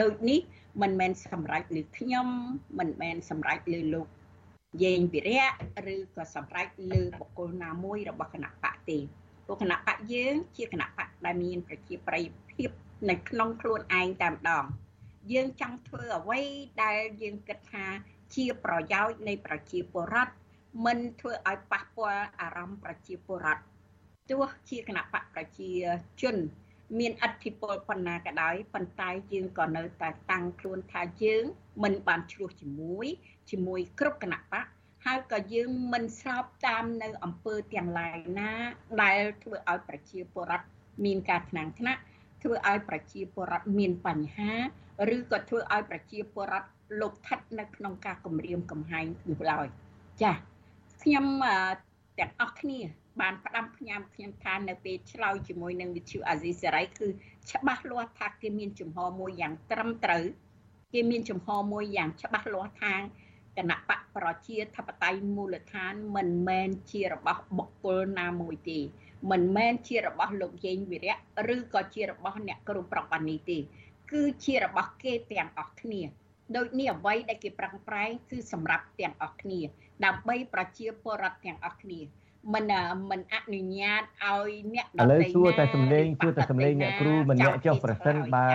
[0.00, 0.40] ដូចនេះ
[0.82, 2.26] មិនមែនសម្រេចលើខ្ញុំ
[2.78, 4.06] មិនមែនសម្រេចលើលោក
[4.84, 5.48] យេងវិរៈ
[5.94, 8.98] ឬក៏សម្រេចលើបុគ្គលណាមួយរបស់គណៈបកទេ
[9.44, 12.70] ព្រោះគណៈបកយើង ជាគណៈបកដែលមានប្រជាប្រិយភាព
[13.10, 14.64] នៅក្នុងខ្លួនឯងតែម្ដង
[15.32, 16.40] យើងចង់ធ្វើអ្វី
[16.82, 17.86] ដែលយើងគិតថា
[18.34, 20.32] ជាប្រយោជន៍នៃប្រជាពលរដ្ឋ
[20.84, 23.62] មិនធ្វើឲ្យប៉ះពាល់អារម្មណ៍ប្រជាពលរដ្ឋ
[24.30, 25.70] ទោះជាគណៈបកប្រជា
[26.22, 26.36] ជន
[26.98, 31.44] មានអធិបុលប៉ុណ្ណាក៏ដោយប៉ុន្តែយើងក៏នៅតែតាំងខ្លួនថាយើង
[31.82, 33.06] មិនបានឆ្លោះជាមួយ
[33.50, 34.64] ជាមួយគ្រប់គណៈបក
[35.04, 38.52] ហើយក៏យើងមិនស្របតាមនៅអង្គើទាំងឡាយណា
[39.02, 40.66] ដែលធ្វើឲ្យប្រជាពលរដ្ឋ
[41.04, 42.00] មានការថ្នាំងថ្នាក់
[42.42, 44.52] ធ្វើឲ្យប្រជាពលរដ្ឋមានបញ្ហា
[45.14, 46.68] ឬក៏ធ្វើឲ្យប្រជាពលរដ្ឋ
[47.00, 49.66] លោកថិតនៅក្នុងការគម្រាមកំហែងនោះឡើយ
[50.22, 50.32] ចា
[51.02, 51.26] ខ្ញុំ
[52.18, 52.80] ទាំងអស់គ្នា
[53.20, 57.08] បានផ្ដាំផ្ញើខ្ញុំថានៅពេលឆ្លើយជាមួយនឹងវិទ្យុអាស៊ីសេរីគឺ
[57.50, 60.24] ច្បាស់លាស់ថាគេមានចំហមួយយ៉ាងត្រឹមត្រូវ
[60.92, 62.94] គេមានចំហមួយយ៉ាងច្បាស់លាស់ថា
[63.56, 68.78] គណៈបកប្រជាធិបតេយ្យមូលដ្ឋានមិនមែនជារបស់បុគ្គលណាមួយទេ
[69.30, 71.16] មិនមែនជារបស់លោកយេងវិរៈ
[71.54, 73.58] ឬក៏ជារបស់អ្នកគ្រូប្រុកបានីទេ
[74.12, 76.02] គឺជារបស់គេទាំងអស់គ្នា
[76.56, 79.60] ដូចនេះអ្វីដែលគេប្រឹងប្រែងគឺសម្រាប់ទាំងអស់គ្នា
[80.04, 82.00] ដើម្បីប្រជាពលរដ្ឋទាំងអស់គ្នា
[82.54, 82.72] មិន
[83.10, 88.48] មិនអនុញ្ញាតឲ្យអ្នកដទៃណាឥឡូវសួរតែសំលេងសួរតែសំលេងអ្នកគ្រូម្នាក់ចុះប្រសិនបើ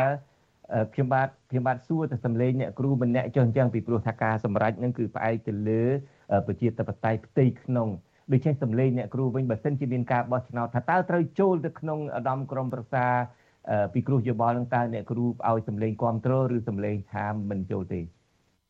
[0.94, 5.84] ខ្ញុំបាទខ្ញុំបាទសួរតែសំលេងអ្នកគ្រូម្នាក់ចុះអញ្ចឹងពីព្រោះថាការសម្រេចនឹងគឺផ្អែកទៅលើ
[6.48, 7.88] ប្រជាធិបតេយ្យផ្ទៃក្នុង
[8.32, 13.06] ដូច្នេះសំលេងអ្នកគ្រូវិញបើសិនជាមានការបោះឆ្នោតថាតើត្រូវចូលទៅក្នុងឧត្តមក្រុមប្រឹក្សា
[13.94, 18.00] ពីគ្រោះយោបល់នឹងតើអ្នកគ្រូឲ្យសម្លេងគ្រប់គ្រងឬសម្លេងថាមិនចូលទេ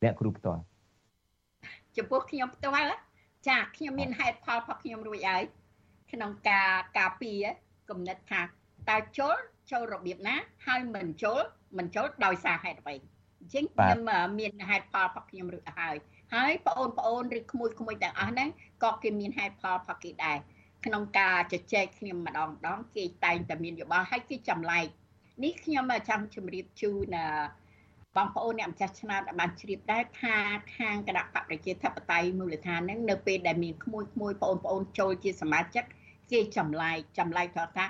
[0.03, 0.61] អ្នកគ្រូផ្ទាល់
[1.97, 2.95] ចំពោះខ្ញុំផ្ទាល់
[3.47, 5.43] ចាខ្ញុំមានហេតុផលរបស់ខ្ញុំរួចហើយ
[6.11, 7.43] ក្នុងការការពារ
[7.89, 8.41] គំនិតថា
[8.89, 9.37] តើចូល
[9.71, 10.35] ចូលរបៀបណា
[10.67, 11.41] ហើយមិនចូល
[11.77, 12.95] មិនចូលដោយសារហេតុអ្វី
[13.39, 13.99] អញ្ចឹងខ្ញុំ
[14.39, 15.95] មានហេតុផលរបស់ខ្ញុំរួចហើយ
[16.35, 18.49] ហើយបងប្អូនឬក្មួយក្មួយទាំងអស់ហ្នឹង
[18.83, 20.37] ក៏គេមានហេតុផលរបស់គេដែរ
[20.86, 24.86] ក្នុងការជជែកគ្នាម្ដងម្ដងគេតែងតែមានយោបល់ហើយគេចម្លែក
[25.43, 27.17] នេះខ្ញុំចង់ជម្រាបជូន
[28.15, 30.36] បងប្អូនអ្នកម្ចាស់ឆ្នោតបានជ្រាបដែរថា
[30.75, 35.83] ខាងគណៈបកប្រជាធិបតេយ្យមូលដ្ឋានហ្នឹងនៅពេលដែលមានក្មួយក្មួយបងប្អូនចូលជាសមាជិក
[36.31, 37.86] គេចម្លែកចម្លែកថាថា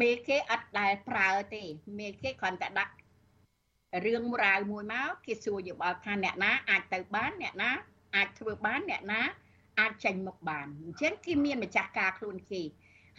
[0.00, 1.62] មេគេអត់ដែលប្រើទេ
[1.98, 2.92] មេគេគ្រាន់តែដាក់
[4.04, 7.70] រឿងរ៉ាវមួយមកគេសួរយោបល់ថាអ្នកណាអាចទៅបានអ្នកណា
[8.16, 9.20] អាចធ្វើបានអ្នកណា
[9.80, 12.62] អាចចេញមុខបានអញ្ចឹងគេមានម្ចាស់ការខ្លួនគេ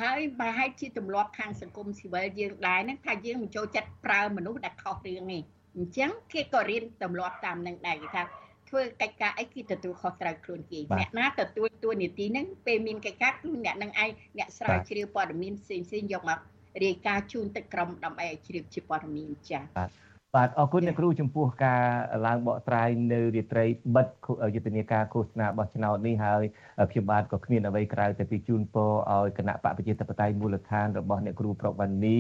[0.02, 5.42] ហើយបើហេតុជាទម្លាប់ខាងសង្គមស៊ីវិលយើងដែរហ្នឹងថាយើងមិនចូលចិត្តប្រើមនុស្សដែលខុសរឿងនេះ
[5.76, 8.24] អញ្ចឹងគេក៏រៀនទម្លាប់តាមនឹងដែរគេថា
[8.70, 16.40] ធ្វើកិច្ចការអីគឺទទួលខុសត្រូវខ្លួនគេអ្នកណាទទួលតួនាទីហ្នឹងពេលមានកិច្ចការគឺអ្នកនឹងឯងអ្នកស្រាវជ្រាវព័ត៌មានផ្សេងផ្សេងយកមក
[16.84, 19.90] រាយការណ៍ជូនទៅក្រុមដើម្បីឲ្យជ្រាបជាព័ត៌មានចា៎បាទ
[20.36, 21.84] អរគុណអ្នកគ្រូចំពោះការ
[22.26, 23.66] ឡើងបកស្រាយនៅរាត្រី
[23.96, 24.08] បិទ
[24.56, 26.44] យុទ្ធនាការឃោសនាបោះឆ្នោតនេះហើយ
[26.92, 32.18] ខ្ញុំបាទក៏គ្មានអ្វីក្រៅតែពីជូនពរឲ្យគណៈបកប្រជាធិបតេយ្យមូលដ្ឋានរបស់អ្នកគ្រូប្រវណ្ណី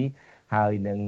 [0.56, 1.00] ហើយនឹង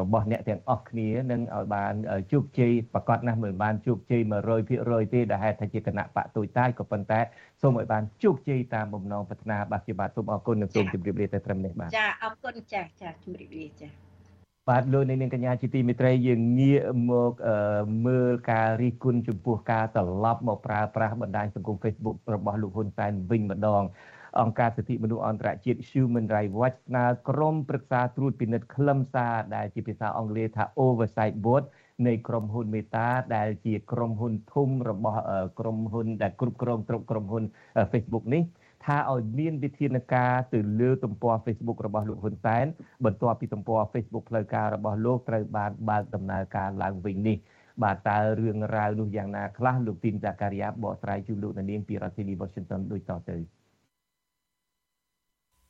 [0.00, 1.94] របស់អ្នកទាំងអស់គ្នានឹងឲ្យបាន
[2.32, 4.20] ជោគជ័យប្រកាសណាស់មិនបានជោគជ័យ
[4.68, 7.20] 100%ទេដែលហេតុថាជាគណៈបកទូចតាចក៏ប៉ុន្តែ
[7.62, 14.07] សូមឲ្យបានជោគជ័យតាមបំណងប្រាថ្នាបាទជាបាទសូមអរគុណនិងសូមជម្រាបលាតែត្រឹមនេះបាទចាអរគុណចាចាជម្រាបលាចា
[14.68, 17.32] បាទលោកនាងកញ្ញាជាទីមេត្រីយើងងាកមក
[18.06, 23.82] មើលការរិះគន់ចំពោះការត្រឡប់មកប្រើប្រាស់បណ្ដាញសង្គម Facebook របស់លោកហ៊ុនសែនវិញម្ដង
[24.40, 31.64] អង្គការសិទ្ធិមនុស្សអន្តរជាតិ Human Rights Watch ស្នើក្រុមប្រឹក្សាត្រួតពិនិត្យខ្លឹមសារដែលជាភាសាអង់គ្លេសថា Oversight Board
[32.06, 33.06] នៃក្រុមហ៊ុនមេតា
[33.36, 35.20] ដែលជាក្រុមហ៊ុនធំរបស់
[35.60, 37.44] ក្រុមហ៊ុនដែលគ្រប់គ្រងគ្រប់ក្រុមហ៊ុន
[37.92, 38.42] Facebook នេះ
[38.84, 42.66] ថាឲ្យមានវិធានការទៅលើទំព័រ Facebook របស់លោកហ៊ុនសែន
[43.04, 47.36] បន្ទាប់ពីទំព័រ Facebook ផ្លូវការរបស់លោកត្រូវបានបើកដំណើរការឡើងវិញនេះ
[47.82, 53.36] បាទតើរឿងរ៉ាវនោះយ៉ាងណាខ្លះលោកទីនសាការីយ៉ាបកស្រាយជូនលោកនាងពីរដ្ឋធានី Washington ដូចតទៅ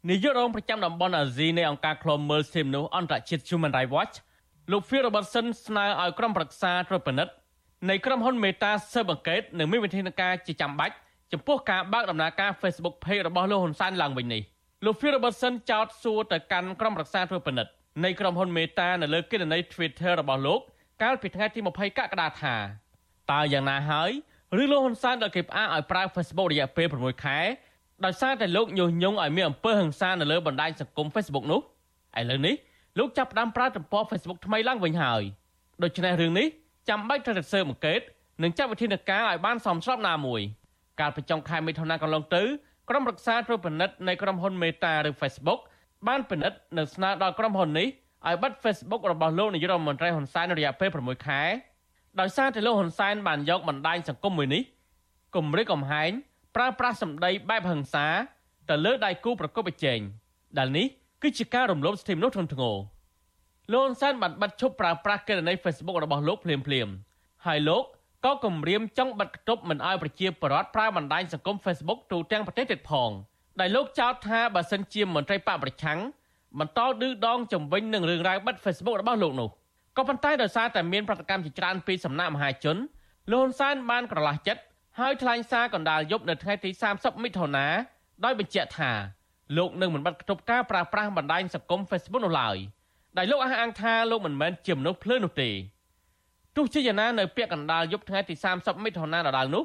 [0.09, 4.17] នាយករងប្រចាំតំបន់អាស៊ីនៃអង្គការឃ្លាំមើលសិទ្ធិមនុស្សអន្តរជាតិ Human Rights Watch
[4.73, 7.33] លោក Phil Robertson ស្នើឲ្យក្រុមប្រឹក្សាត្រួតពិនិត្យ
[7.91, 10.95] នៃក្រុមហ៊ុន Meta ស៊ើបអង្កេតនិងមានវិធានការជាចាំបាច់
[11.33, 14.43] ចំពោះការបើកដំណើរការ Facebook Page របស់លោកហ៊ុនសែនឡើងវិញនេះ
[14.85, 17.73] លោក Phil Robertson ចោទសួរទៅកាន់ក្រុមប្រឹក្សាត្រួតពិនិត្យ
[18.05, 20.61] នៃក្រុមហ៊ុន Meta នៅលើគណនី Twitter របស់លោក
[21.03, 22.55] កាលពីថ្ងៃទី20កក្កដាថា
[23.33, 24.11] តើយ៉ាងណាហើយ
[24.63, 27.39] ឬលោកហ៊ុនសែនដែលគេផ្អាកឲ្យប្រើ Facebook រយៈពេល6ខែ
[28.05, 31.61] ដោយសារតែលោកញុះញង់ឲ្យមានអំពើហិង្សានៅលើបណ្ដាញសង្គម Facebook នោះ
[32.19, 32.55] ឥឡូវនេះ
[32.99, 35.23] លោកចាប់ផ្ដើមប្រើទំព័រ Facebook ថ្មីឡើងវិញហើយ
[35.83, 36.47] ដូច្នេះរឿងនេះ
[36.89, 38.01] ចាំបាច់ត្រូវតែស៊ើបអង្កេត
[38.43, 40.41] និងចាត់វិធានការឲ្យបានសមស្របណាមួយ
[41.01, 42.43] កាលពីចុងខែមិថុនាកន្លងទៅ
[42.89, 45.61] ក្រុមរក្សាត្រួតពិនិត្យនៃក្រុមហ៊ុន Meta ឬ Facebook
[46.09, 47.89] បានពិនិត្យនិងស្នើដល់ក្រុមហ៊ុននេះ
[48.27, 51.43] ឲ្យបិទ Facebook របស់លោកនាយរដ្ឋមន្ត្រីហ៊ុនសែនរយៈពេល6ខែ
[52.21, 54.63] ដោយសារតែលោកហ៊ុនសែនបានយកបណ្ដាញសង្គមមួយនេះ
[55.37, 56.11] គម្រិតកំហែង
[56.57, 58.07] ប្រើប្រាស់សម្ដីបែបហិង្សា
[58.69, 60.01] ទៅលើដៃគូប្រកបប្រជែង
[60.59, 60.87] ដែលនេះ
[61.23, 62.77] គឺជាការរំលោភសិទ្ធិមនុស្សធ្ងន់ធ្ងរ
[63.73, 66.89] លោកហ៊ុនសែនបានបិទឈប់ប្រើប្រាស់គណនី Facebook របស់លោកភ្លាមភ្លាម
[67.47, 67.85] ហើយលោក
[68.25, 73.11] ក៏គម្រាមចង់បិទគប់មិនឲ្យប្រជាពលរដ្ឋប្រើបណ្ដាញសង្គម Facebook ទូទាំងប្រទេសទៀតផង
[73.61, 75.99] ដែលលោកចោទថាបើសិនជាមន្ត្រីបកប្រឆាំង
[76.59, 79.49] បន្តឌឺដងជំវិញនឹងរឿងរ៉ាវបិទ Facebook របស់លោកនោះ
[79.97, 82.77] ក៏ប៉ុន្តែដោយសារតែមានប្រតិកម្មជាច្រើនពីសំណាក់មហាជន
[83.31, 84.63] លោកហ៊ុនសែនបានក្រឡាស់ចិត្ត
[84.99, 87.67] ហើយថ្លែងសារកណ្ដាលយប់នៅថ្ងៃទី30មិថុនា
[88.25, 88.91] ដោយបញ្ជាក់ថា
[89.57, 92.57] លោកនឹងមិនបាត់គប់ការប្រើប្រាស់បណ្ដាញសង្គម Facebook នោះឡើយ
[93.17, 95.51] ដែលលោកអះអាងថាលោកមិនមែនជាមនុស្សភ្លើនោះទេ
[96.59, 99.65] ទោះជាយ៉ាងណានៅពាក់កណ្ដាលយប់ថ្ងៃទី30មិថុនាដដែលនោះ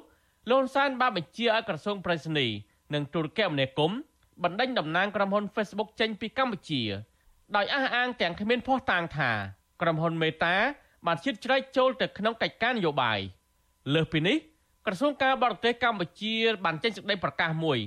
[0.49, 2.47] លោកហ៊ុនសែនបានបញ្ជាឲ្យក្រសួងប្រៃសណី
[2.93, 3.99] និងទូរគមនាគមន៍
[4.43, 6.81] បណ្ដេញតំណាងក្រុមហ៊ុន Facebook ចេញពីកម្ពុជា
[7.55, 9.31] ដោយអះអាងទាំងគ្មានភ័ស្តុតាងថា
[9.81, 10.55] ក្រុមហ៊ុនមេតា
[11.05, 13.19] បានជិតជ្រែកចូលទៅក្នុងកិច្ចការនយោបាយ
[13.93, 14.37] លើសពីនេះ
[14.85, 16.33] ក្រសួងការបរទេសកម្ពុជា
[16.65, 17.77] បានចេញសេចក្តីប្រកាសមួយ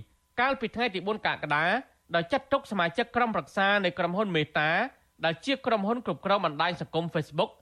[0.41, 1.65] កាលពីថ្ងៃទី4កក្កដា
[2.15, 4.71] ដោយចាត់ទុកសមាជិកក្រុមប្រឹក្សានៃក្រុមហ៊ុនមេតា
[5.25, 7.53] ដែលជាក្រុមហ៊ុនគ្រប់គ្រងបណ្ដាញសង្គម Facebook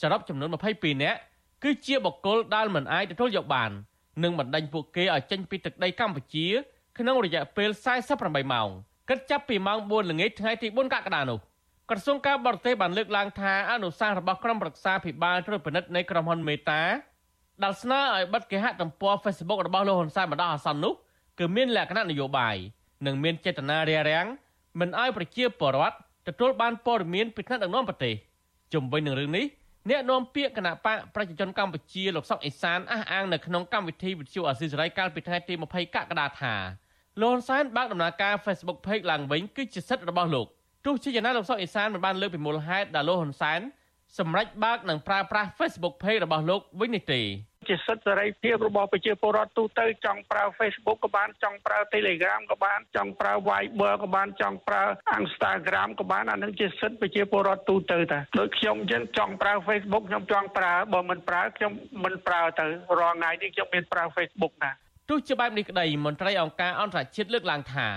[0.00, 1.18] សរុបចំនួន22នាក់
[1.62, 3.70] គឺជាបុគ្គលដែលមិនអាចទទួលយកបាន
[4.22, 6.46] និងបណ្ដេញពួកគេឲ្យចេញពីទឹកដីកម្ពុជា
[6.98, 7.70] ក្នុងរយៈពេល
[8.10, 8.68] 48ម៉ោង
[9.08, 11.38] គិតចាប់ពីម៉ោង4ល្ងាចថ្ងៃទី4កក្កដានោះ
[11.90, 16.82] ក្រសួងការបរទេសបានលើកឡើងថាអនុសាសន៍របស់ក្រុមប្រឹក្សាភិបាលត្រួតពិនិត្យនៃក្រុមហ៊ុនមេតា
[17.62, 20.94] ដែលស្នើឲ្យបិទគេហទំព័រ Facebook របស់លោកហ៊ុនសែនបណ្ដោះអាសន្ននោះ
[21.38, 22.56] គឺមានលក្ខណៈនយោបាយ
[23.06, 24.26] និងមានចេតនារារាំង
[24.80, 25.96] មិនឲ្យប្រជាពលរដ្ឋ
[26.28, 28.14] ទទួលបានព័ត៌មានពីថ្នាក់ដឹកនាំប្រទេស
[28.74, 29.44] ជំវិញនឹងរឿងនេះ
[29.90, 36.54] អ្នកនាំពាក្យគណៈបកប្រជាជនកម្ពុជាលោកសុកអេសានអះអាងនៅក្នុងកម្មវិធីវិទ្យុអាស៊ីសេរីកាលពីថ្ងៃទី20កក្កដាថា
[37.20, 40.46] លោកហ៊ុនសែនបើកដំណើរការ Facebook Page ឡើងវិញគឺជាសិទ្ធិរបស់លោក
[40.86, 43.60] ទោះជាយ៉ាងណាលោកសុកអេសានមិនបានលើកពីមូលហេតុដែលលោកហ៊ុនសែន
[44.18, 47.20] សម្រាប់បើកនិងប្រើប្រាស់ Facebook Page របស់លោកវិញនេះទេ
[47.68, 54.82] ជាសិទ្ធិសេរីភាពរបស់ប្រជាពលរដ្ឋទូទៅចង់ប្រើ Facebook ក៏បានចង់ប្រើ Telegram ក៏បានចង់ប្រើ Viber ក៏បានចង់ប្រើ
[55.20, 61.72] Instagram ក៏បានអានឹងជាសិទ្ធិប្រជាពលរដ្ឋទូទៅតាដូចខ្ញុំអញ្ចឹងចង់ប្រើ Facebook ខ្ញុំចង់ប្រើបើមិនប្រើខ្ញុំ
[62.04, 62.66] មិនប្រើទៅ
[62.98, 64.70] រាល់ថ្ងៃនេះខ្ញុំមានប្រើ Facebook ណា
[65.08, 67.88] ទោះជាបែបនេះក្តីមន្ត្រីអង្គការអន្តរជាតិលើកឡើងថា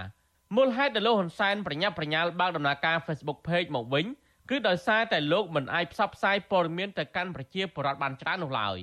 [0.58, 4.06] មូលហេតុដែលលោកហ៊ុនសែនប្រញាប់ប្រញាល់បើកដំណើរការ Facebook Page មកវិញ
[4.50, 8.78] គឺដោយសារតែលោកមិនអាចផ្សព្វផ្សាយព័ត៌មានទៅកាន់ប្រជាពលរដ្ឋបានច្រើននោះឡើយ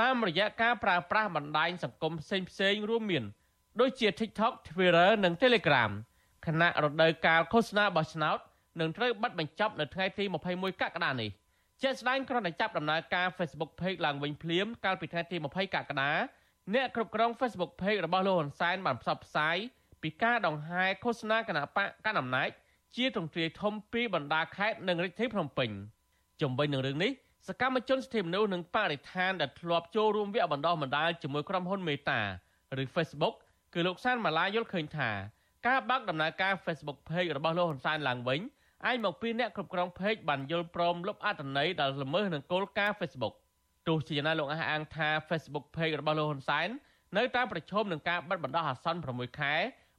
[0.00, 3.24] តាមរយៈការប្រើប្រាស់បណ្ដាញសង្គមផ្សេងផ្សេងរួមមាន
[3.80, 5.90] ដូចជា TikTok, Twitter និង Telegram
[6.46, 8.38] ខណៈរដូវកាលឃោសនាបោះឆ្នោត
[8.80, 11.30] នឹងត្រូវបិទបញ្ចប់នៅថ្ងៃទី21កក្កដានេះ
[11.82, 16.12] ជាក់ស្ដែងគ្រាន់តែចាប់ដំណើរការ Facebook Page ឡើងវិញភ្លាមកាលពីថ្ងៃទី20កក្កដា
[16.74, 19.56] អ្នកគ្រប់គ្រង Facebook Page របស់លោកហ៊ុនសែនបានផ្សព្វផ្សាយ
[20.02, 22.48] ពីការដង្ហែឃោសនាគណៈបកកណ្ដាលអំណាច
[22.96, 25.70] ជាទ្រង់ទ្រាយធំពីបណ្ដាខេត្តនិងរាជធានីភ្នំពេញ
[26.40, 27.12] ជំវិញនឹងរឿងនេះ
[27.50, 32.20] សកម្មជនសិទ្ធិមនុស្សនិងបរិស្ថានដែលធ្លាប់ចូលរួមវគ្គបណ្ដុះបណ្ដាលជាមួយក្រុមហ៊ុនមេតា
[32.82, 33.34] ឬ Facebook
[33.74, 35.10] គឺលោកសានម៉ាឡាយល់ឃើញថា
[35.66, 38.40] ការបើកដំណើរការ Facebook Page របស់លោកហ៊ុនសែនឡើងវិញ
[38.86, 43.34] អាចមកពីអ្នកគ្រប់គ្រង Page បានយល់ព្រមលុបអត្ថន័យដែលល្មើសនឹងគោលការណ៍ Facebook
[43.88, 46.68] ទោះជាយ៉ាងណាលោកអះអាងថា Facebook Page របស់លោកហ៊ុនសែន
[47.16, 49.54] នៅតែប្រឈមនឹងការបិទបណ្ដោះអាសន្ន6ខែ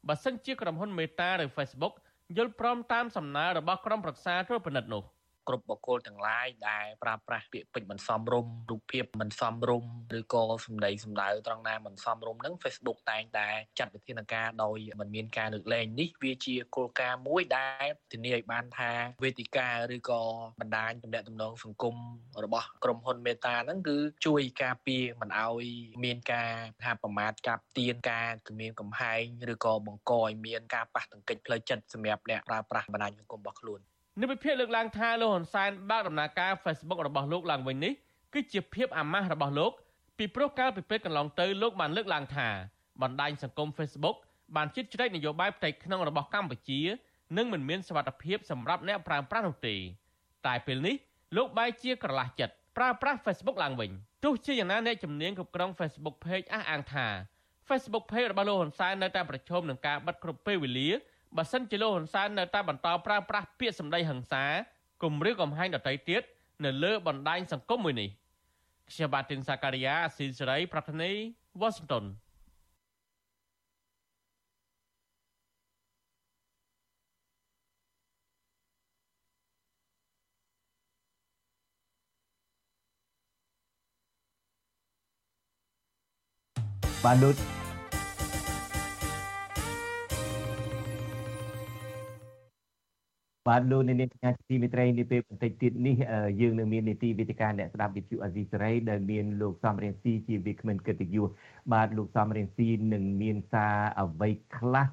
[0.08, 1.94] បើសិនជាក្រុមហ៊ុនមេតាឬ Facebook
[2.38, 5.04] យល់ព្រមតាមសំណើរបស់ក្រុមប្រឹក្សាត្រួតពិនិត្យនោះ។
[5.48, 13.48] គ្រប់បុគ្គលទាំងឡាយដែលប្រើប្រាស់ពាក្យពេចន៍មិនសមរម្យរូបភាពមិនសមរម្យឬក៏សម្ដីសម្ដៅត្រង់ណាមិនសមរម្យហ្នឹង Facebook តែងតែ
[13.80, 18.92] ចាត់វិធានការដោយមិនមានការលើកលែងនេះវាជាគោលការណ៍មួយដែលធានាឲ្យបានថា
[19.24, 20.22] វេទិកាឬក៏
[20.62, 21.96] បណ្ដាញទំនាក់ទំនងសង្គម
[22.44, 25.66] របស់ក្រុមហ៊ុនមេតាហ្នឹងគឺជួយការពារមិនឲ្យ
[26.04, 26.52] មានការ
[26.84, 29.24] ថាប្រមាថកាប់ទៀនការគម្រាមកំហែង
[29.54, 33.82] ឬក៏បង្កឲ្យមានការប៉ះទង្គិចផ្លូវចិត្តសម្រាប់អ្នកប្រើប្រាស់បណ្ដាញសង្គមរបស់ខ្លួន
[34.22, 37.94] និវិភាកលើកឡើងថាលោកហ៊ុនសែនបើកដំណើរការ Facebook របស់លោកឡើងវិញនេះ
[38.34, 39.72] គឺជាភាពអាម៉ាស់របស់លោក
[40.18, 42.48] ពីព្រោះកាលពីពេលកន្លងទៅលោកបានលើកឡើងថា
[43.02, 44.18] បណ្ដាញសង្គម Facebook
[44.56, 46.80] បានជិតជ្រែកនយោបាយផ្ទៃក្នុងរបស់កម្ពុជា
[47.38, 49.76] និងមិនមានសវត្ថភាពសម្រាប់អ្នកប្រើប្រាស់នោះទេ
[50.48, 50.96] តែពេលនេះ
[51.38, 53.92] លោកបែរជាក្រឡាស់ចិត្តប្រើប្រាស់ Facebook ឡើងវិញ
[54.24, 57.08] ទោះជាយ៉ាងណាអ្នកជំនាញគ្រប់គ្រង Facebook Page អះអាងថា
[57.68, 60.90] Facebook Page របស់លោកហ៊ុនសែននៅតែប្រឈមនឹងការបិទគ្រប់ពេលវេលា
[61.38, 64.44] បើសិនជាលោកហ៊ុនសែននៅតែបន្តប្រើប្រាស់ពាក្យសម្ដីហិង្សា
[65.04, 66.22] គំរាមកំហែងដទៃទៀត
[66.66, 68.10] នៅលើបណ្ដាញសង្គមមួយនេះ
[68.92, 71.12] ខ្ញុំបាទទីនសាការីយ៉ាស៊ីសេរីប្រធានី
[71.62, 72.06] វ៉ាស៊ីនតោន
[87.06, 87.57] បាទលោក
[93.48, 95.96] បាទលោកនាងកញ្ញាទីមិត្តរីនេះពេលបន្តិចទៀតនេះ
[96.42, 101.30] យើងនឹងមាននីតិវិទ្យាអ្នកស្ដាប់វិទ្យុអាស៊ីសេរីដែលមានលោកសំរៀងស៊ីជាវិក្កាមកិត្តិយស
[101.74, 104.86] បាទលោកសំរៀងស៊ីនឹងមានសារអ្វីខ្លះ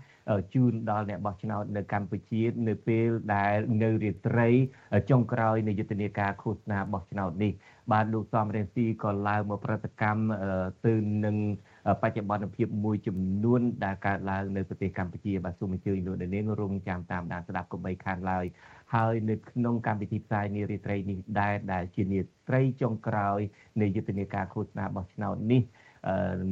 [0.54, 4.48] ជូនដល់អ្នកបោះឆ្នោតនៅកម្ពុជានៅពេលដែលនៅរាត្រី
[5.10, 7.52] ចុងក្រោយនៃយុទ្ធនាការឃោសនាបោះឆ្នោតនេះ
[7.92, 10.22] បាទលោកសំរៀងស៊ីក៏ឡើងមកប្រតិកម្ម
[10.86, 10.94] ទៅ
[11.24, 11.36] នឹង
[12.02, 18.44] បច្ចុប្បន្នភាពមួយចំនួនដែលកើតឡើងនៅប្រទេសកម្ពុជាបាទសូមអញ្ជើញលោកនាងរងចាំតាមដានស្ដាប់កុំបីខានឡើយ
[18.94, 23.40] ហើយនៅក្នុងកម្មវិធីផ្សាយនារីត្រីនេះដែរដែលជានាត្រីចុងក្រោយ
[23.80, 25.62] នៃយុទ្ធនាការឃោសនាបោះឆ្នោតនេះ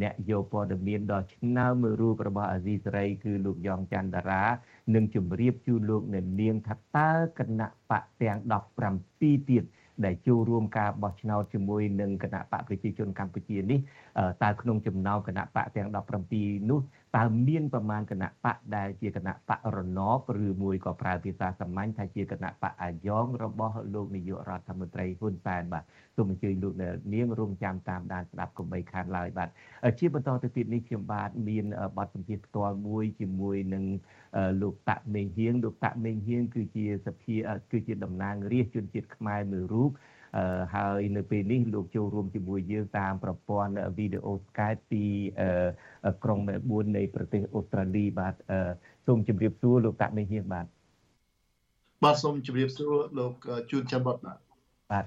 [0.02, 4.44] អ្នកយកព័ត៌មានដ៏ឆ្នើមមួយរូបរបស់អាស៊ីសេរីគឺលោកយ៉ងច័ន្ទតារា
[4.94, 8.38] នឹងជម្រាបជូនលោកអ្នកនាងថាតើគណៈបកទាំង
[8.80, 9.64] 17ទៀត
[10.04, 13.78] ដែលចូលរួមការបោះឆ្នោតជាមួយនឹងគណៈបកប្រជាជនកម្ពុជានេះ
[14.42, 15.88] តើក្នុងចំណោមគណៈបកទាំង
[16.28, 16.80] 17នោះ
[17.16, 25.84] តើមានប្រមាណគណៈបកដែលជាគណៈបករណបឬមួយក៏ប្រើភាសាសាមញ្ញថាជាគណៈបកអាយ៉ងរបស់លោកនាយករដ្ឋមន្ត្រីហ៊ុនសែនបាទ
[26.16, 26.74] សូមអញ្ជើញលោក
[27.14, 29.48] នាងរងចាំតាមដានស្ដាប់កុំបីខានឡើយបាទ
[29.98, 31.64] ជាបន្តទៅទៀតនេះខ្ញុំបាទមាន
[31.96, 33.84] បទសម្ភាសន៍ផ្ទាល់មួយជាមួយនឹង
[34.62, 37.36] លោកតាក់មេងហៀងលោកតាក់មេងហៀងគឺជាសភា
[37.72, 39.90] គឺជាតំណាងរាជជនជាតិខ្មែរមួយរូប
[40.74, 45.04] ហើយនៅពេលនេះលោកចូលរួមជាមួយយើងតាមប្រព័ន្ធវីដេអូ Skype ពី
[46.24, 48.34] ក្រុងមែលប៊ននៃប្រទេសអូស្ត្រាលីបាទ
[49.06, 50.66] សូមជម្រាបសួរលោកតាក់មេងហៀងបាទ
[52.04, 53.32] បាទសូមជម្រាបសួរលោក
[53.70, 54.38] ជួនច័ន្ទបតបាទ
[54.90, 55.04] បាទ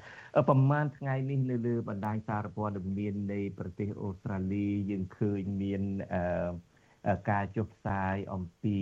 [0.49, 5.81] ប្រហែលថ្ងៃនេះនៅលើបណ្ដាញសារព័ត៌មាននៃប្រទេសអូស្ត្រាលីយើងឃើញមាន
[6.13, 8.77] អឺការចុះផ្សាយអំពី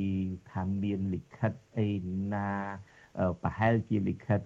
[0.52, 1.90] ថាមានលិខិតអី
[2.34, 2.50] ណា
[3.44, 4.40] ប្រហែលជាលិខិត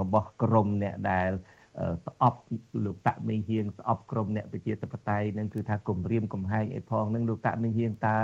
[0.00, 1.30] របស់ក្រមអ្នកដែល
[2.06, 2.40] ស្អប់
[2.84, 8.20] លោកតាក់មេងហៀងស្អប់ក្រមអ្នកប្រជាធិបតេយ្យនឹងគឺថាគម្រាមកំហែងអីផងនឹងលោកតាក់មេងហៀងតើ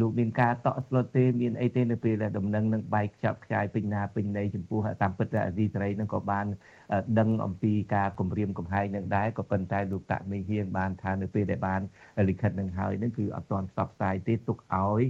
[0.00, 6.46] លោកមានការតក់ស្លុតទេមានអីទេនៅពេលដែលដំណឹងនឹងបែកខ្ចប់ខ្ចាយពេញណាពេញណីចំពោះតាមពិតអាស៊ីសេរីនឹងក៏បាន
[7.18, 11.80] ដឹងអំពីការគម្រាមកំហែងនឹងដែរក៏ប៉ុន្តែលោកតាក់មេងហៀងបានថានៅពេលដែលបាន
[12.28, 15.02] លិខិតនឹងហើយនឹងគឺអត់ទាន់ផ្សព្វផ្សាយទេទុកឲ្យ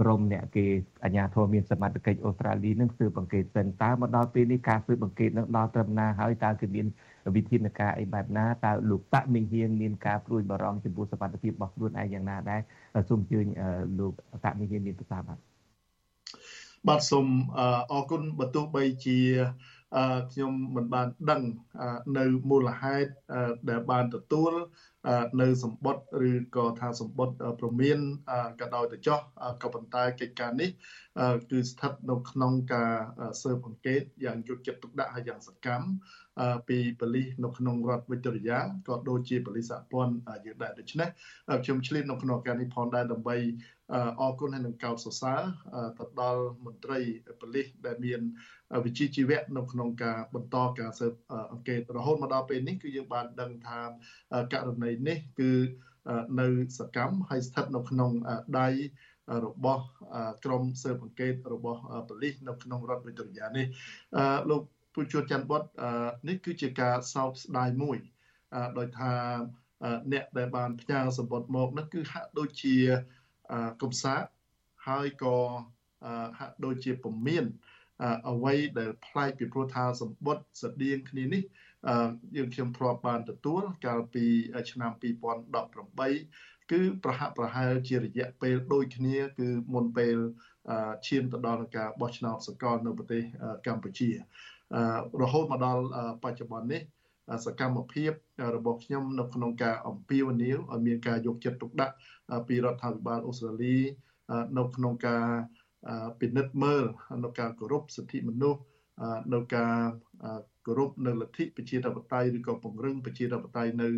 [0.00, 0.64] ក្រមអ្នកគេ
[1.04, 6.86] អាជ្ញាធរមានសមត្ថកិច្ចអូស្ត្រាលីនឹងស៊ើបអង្កេតសិនតើមកដល់ពេលនេះការស៊ើបអង្កេតនឹងដល់ត្រឹមណាហើយតើគឺមាន
[7.36, 12.60] វិធានការអីបែបណាតើលោកតាក់មីងហៀងមានការព្រួយបារម្ភចំពោះសមត្ថភាពរបស់ខ្លួនឯងយ៉ាងណាដែរ
[13.08, 13.46] សូមអញ្ជើញ
[13.98, 14.12] លោក
[14.44, 15.38] តាក់មីងហៀងមានប្រសាសន៍បាទ
[16.88, 17.26] បាទសូម
[17.92, 19.18] អរគុណបើទោះបីជា
[20.32, 21.42] ខ្ញុំមិនបានដឹង
[22.18, 23.10] នៅមូលហេតុ
[23.70, 24.52] ដែលបានទទួល
[25.40, 27.98] នៅសម្បត្តិឬក៏ថាសម្បត្តិប្រមាន
[28.60, 29.20] ក៏ដោយទៅចោះ
[29.62, 30.70] ក៏ប៉ុន្តែកិច្ចការនេះ
[31.50, 32.92] គឺស្ថិតនៅក្នុងការ
[33.42, 35.88] ស៊ើបអង្កេតយ៉ាងយកចិត្តទុកដាក់ហើយយ៉ាងសកម្ម
[36.68, 38.50] ពីបលិសនៅក្នុងរដ្ឋវិទ្យាល័យ
[38.88, 40.14] ក៏ដូចជាបលិសសហព័ន្ធ
[40.46, 41.08] យើងដែរដូច្នេះ
[41.64, 43.36] ខ្ញុំឆ្លៀតនៅក្នុងការនេះផងដែរដើម្បី
[44.20, 45.40] អរគុណហើយនឹងកោតសរសើរ
[45.98, 47.00] ទៅដល់មន្ត្រី
[47.40, 48.20] បលិសដែលមាន
[48.84, 51.12] វិជ្ជាជីវៈនៅក្នុងការបន្តការស៊ើប
[51.52, 53.80] អង្កេតរហូតមកដល់ពេលនេះគឺយើងបានដឹងថា
[54.52, 55.52] ករណីនេះគឺ
[56.40, 56.48] នៅ
[56.78, 58.10] សកម្មហើយស្ថិតនៅក្នុង
[58.60, 58.68] ដៃ
[59.46, 59.84] របស់
[60.44, 63.66] ក្រមស៊ើបអង្កេតរបស់ប៉ូលីសនៅក្នុងរដ្ឋវិទ្យានេះ
[64.50, 64.62] លោក
[64.94, 65.62] ពូជួនច័ន្ទបុត
[66.28, 67.98] នេះគឺជាការសោកស្ដាយមួយ
[68.78, 69.12] ដោយថា
[70.12, 72.76] អ្នកដែលបានផ្ញើសម្បត្តិមកនោះគឺហាក់ដូចជា
[73.82, 74.22] កំសាក
[74.88, 75.36] ហើយក៏
[76.38, 81.42] ហាក់ដូចជាពមៀនអ្វីដែលប្លែកពីព្រោះថាសម្បត្តិស្តៀងគ្នានេះ
[82.36, 84.24] យើងខ្ញុំធ្លាប់បានទទួលកាលពី
[84.70, 90.16] ឆ្នាំ2018គឺប្រហាក់ប្រហែលជារយៈពេលដូចគ្នាគឺមុនពេល
[91.06, 93.22] ឈានទៅដល់ការបោះឆ្នោតសកលនៅប្រទេស
[93.66, 94.10] កម្ពុជា
[95.22, 95.84] រហូតមកដល់
[96.22, 96.82] បច្ចុប្បន្ននេះ
[97.46, 98.12] សកម្មភាព
[98.56, 101.94] របស់ខ្ញុំនៅក្នុងការអំពាវនាវឲ្យមានការយកចិត្តទុកដាក់
[102.48, 103.76] ពីរដ្ឋាភិបាលអូស្ត្រាលី
[104.58, 105.26] នៅក្នុងការ
[106.20, 106.84] ពិនិត្យមើល
[107.24, 108.60] នៅការគោរពសិទ្ធិមនុស្ស
[109.34, 109.76] នៅការ
[110.66, 113.88] គោរពនៅលទ្ធិប្រជាធិបតេយ្យឬក៏ពង្រឹងប្រជាធិបតេយ្យនៅ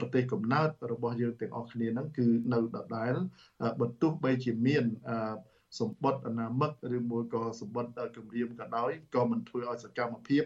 [0.00, 3.14] ប្រទេសកំណើតរបស់យើងទាំងអស់គ្នាហ្នឹងគឺនៅដដែល
[3.80, 4.84] បើទោះបីជាមាន
[5.80, 10.42] សម្បត្តិអនាមិកឬមួយក៏សម្បត្តិគម្រាមក៏ដោយក៏មិនធ្វើឲ្យសកម្មភាព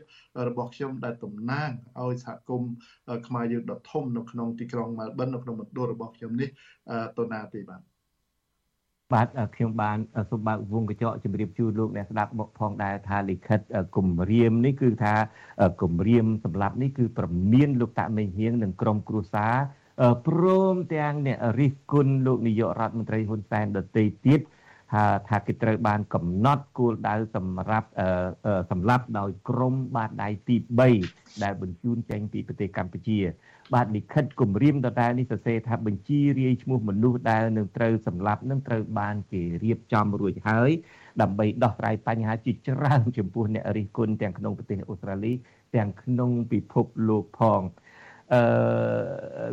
[0.49, 1.71] របស់ខ្ញុំដែលតំណាង
[2.01, 2.73] ឲ្យសហគមន៍
[3.29, 6.49] ខ្មែរយើងដ៏ធំនៅក្នុងទីក្រុងម៉ាល់ប៊ិននៅក្នុងមណ្ឌលរបស់ខ្ញុំនេះ
[7.19, 7.98] ទៅណាទេបាទ
[9.13, 9.99] បាទខ្ញុំបាន
[10.31, 13.61] សូមបើកវងកញ្ចក់ជម្រាបជូនលោកអ្នកស្ដាប់មកផងដែរថាលិខិត
[13.97, 15.15] គម្រាមនេះគឺថា
[15.83, 19.55] គម្រាមសម្រាប់នេះគឺប្រមានលោកតាមេហៀងនិងក្រុមគ្រួសារ
[20.27, 24.58] ព្រមទាំងអ្នករិះគន់លោកនាយករដ្ឋមន្ត្រីហ៊ុនសែនដទៃទៀតថា
[25.29, 27.89] ថាគេត្រូវបានកំណត់គោលដៅសម្រាប់
[28.71, 30.57] សម្រាប់ដោយក្រមបាតដៃទី
[30.99, 33.19] 3ដែលបញ្ជូនចេញពីប្រទេសកម្ពុជា
[33.75, 40.71] បាទលិខិតគម្រាមដដែលនេះសរសេរថាបញ្ជីរាយឈ្មោះមនុស្សដែលនឹងត្រូវសម្លាប់នឹងត្រូវបានគេរៀបចំរួចហើយ
[41.23, 45.33] ដើម្បីដោះស្រាយបញ្ហាជាច្រើនចំពោះអ្នករិះគន់ទាំងក្នុងប្រទេសអូស្ត្រាលី
[45.77, 47.61] ទាំងក្នុងពិភពលោកផង
[48.35, 48.43] អឺ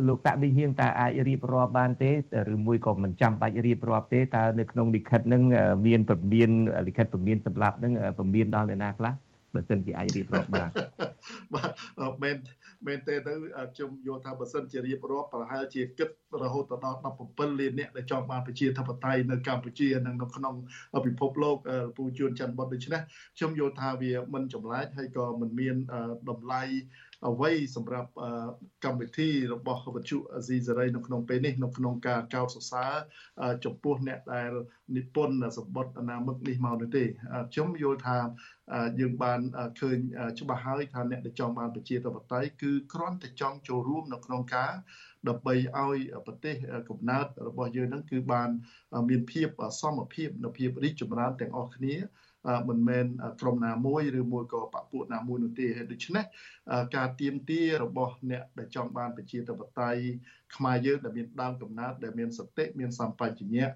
[0.06, 2.10] លោកតាវិហៀងតើអាចរៀបរាប់បានទេ
[2.54, 5.42] ឬមួយក៏មិនចាំបាច់រៀបរាប់ទេតើនៅក្នុងលិខិតហ្នឹង
[5.86, 6.50] មានពមៀន
[6.86, 9.14] លិខិតពមៀនសម្រាប់ហ្នឹងពមៀនដល់អ្នកណាខ្លះ
[9.56, 10.70] បើសិនជាអាចរៀបរាប់បាន
[11.54, 11.62] បា
[12.12, 12.36] ទមែន
[12.86, 13.32] មែនទេទៅ
[13.74, 16.10] ខ្ញុំយល់ថាបើសិនជារៀបរាប់ប្រហែលជាគិត
[16.42, 16.98] រហូតដល់
[17.28, 20.54] 17លានអ្នកដែលចង់បានប្រជាធិបតេយ្យនៅកម្ពុជានិងនៅក្នុង
[21.06, 21.56] ពិភពលោក
[21.96, 23.00] ពូជួនច័ន្ទបុតដូច្នេះ
[23.36, 25.76] ខ្ញុំយល់ថាវាមិនចម្លែកហើយក៏មិនមាន
[26.30, 26.62] តម្លៃ
[27.24, 28.10] អ្វីសម្រាប់
[28.84, 32.92] កម្មវិធីរបស់វិទ្យុអាស៊ីសេរីនៅក្នុងពេលនេះនៅក្នុងការកោតសរសើរ
[33.64, 34.50] ចំពោះអ្នកដែល
[34.96, 37.04] និពន្ធសម្បត្តិអនាមិកនេះមកនោះទេ
[37.52, 38.18] ខ្ញុំយល់ថា
[39.00, 39.40] យើងបាន
[39.80, 39.98] ឃើញ
[40.40, 44.72] ច្បាស់ហើយថាអ្នកដែលចង់បានប្រជាធិបតេយ្យគឺគ្រាន់តែចង់ចូលរួមនៅក្នុងការ
[45.28, 46.54] ដើម្បីឲ្យប្រទេស
[46.88, 48.50] កំណើតរបស់យើងហ្នឹងគឺបាន
[49.08, 49.48] មានភាព
[49.80, 51.94] សមភាពនៅភាពរីកចម្រើនទាំងអស់គ្នា
[52.68, 53.06] មិនមែន
[53.40, 56.24] ក្រុមណាមួយឬមួយក៏បពុណាមួយនោះទេដូច្នេះ
[56.96, 60.02] ការទៀមទារបស់អ្នកដែលចង់បានប្រជាធិបតេយ្យ
[60.56, 63.70] ខ្មែរយើងដែលមានដើមកំណើតដែលមានសតិមានសម្បញ្ញៈ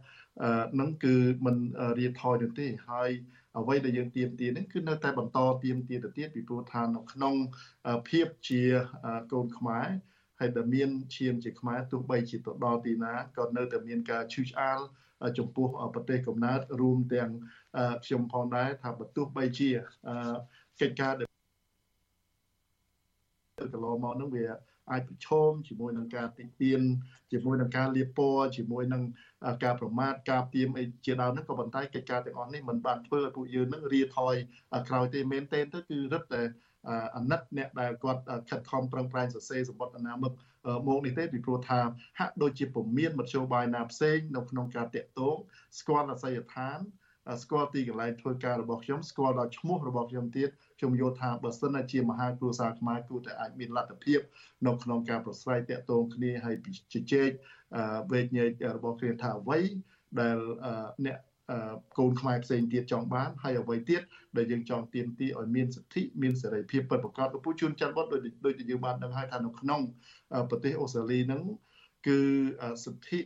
[0.81, 1.16] នឹងគឺ
[1.47, 1.57] មិន
[1.99, 3.11] រៀថយនោះទេហើយ
[3.59, 7.35] អ្វីដែលយើងទៀមទានេះគឺនៅតែបន្តទៀមទាទៅទៀតពីព្រោះថានៅក្នុង
[8.09, 8.62] ភាពជា
[9.33, 9.89] កូនខ្មែរ
[10.41, 14.81] ហើយដែលមានឈាមជាខ្មែរទោះបីជាទៅដល់ទីណាក៏នៅតែមានការឈឺឆ្អាល
[15.39, 17.31] ចំពោះប្រទេសកំណើតរួមទាំង
[18.05, 19.71] ខ្ញុំផងដែរថាបើទោះបីជា
[20.81, 21.29] កិច្ចការដែល
[23.73, 24.47] កន្លងមកនឹងវា
[24.91, 26.81] អាចប្រឈមជាមួយនឹងការតិទៀន
[27.33, 29.03] ជាមួយនឹងការលៀបពណ៌ជាមួយនឹង
[29.64, 34.35] ការប្រមាថការទៀមអីជាដើមហ្នឹងក៏ប៉ុន្តែកិច្ចការទាំងអស់នេះមិនបានធ្វើឲ្យពួកយើងនឹងរាថយ
[34.89, 36.43] ក្រោយទេមែនទេទៅគឺរឹតតែ
[37.16, 40.33] អាណិតអ្នកដែលគាត់ខិតខំប្រឹងប្រែងសរសេរសម្បត្តិអនាមិក
[40.88, 41.80] មកនេះទេពីព្រោះថា
[42.18, 45.36] ហាក់ដូចជាពុំមានមធ្យោបាយណាផ្សេងនៅក្នុងការតាក់ទង
[45.78, 46.80] ស្គាល់អាសយដ្ឋាន
[47.42, 50.48] ស្គាល់ទីកន្លែងធ្វើការរបស់ខ្ញុំស្គាល់ដល់ឈ្មោះរបស់ខ្ញុំទៀត
[50.78, 54.20] ខ្ញុំយល់ថាបើសិនជាមហាគ្រួសារខ្មែរគួរតែអាចមានលទ្ធភាព
[54.66, 56.56] នៅក្នុងការប្រស្រ័យតាក់ទងគ្នាហើយ
[56.92, 57.30] ជជែក
[58.12, 59.61] វេកញែករបស់គ្នាថាអ្វី
[60.20, 60.38] ដែល
[61.06, 61.18] អ្នក
[61.98, 64.03] កូនខ្មែរផ្សេងទៀតចង់បានហើយអ្វីទៀត
[64.36, 69.80] ដែលយើងចង់ទាមទារឲ្យមានសិទ្ធិមានសេរីភាពពិតប្រាកដលោកពូជួនច័ន្ទបុតដូចដូចជាយើងបានដឹងហើយថានៅក្នុង
[70.51, 71.42] ប្រទេសអូស្ត្រាលីហ្នឹង
[72.07, 72.18] គឺ
[72.84, 73.20] សិទ្ធិ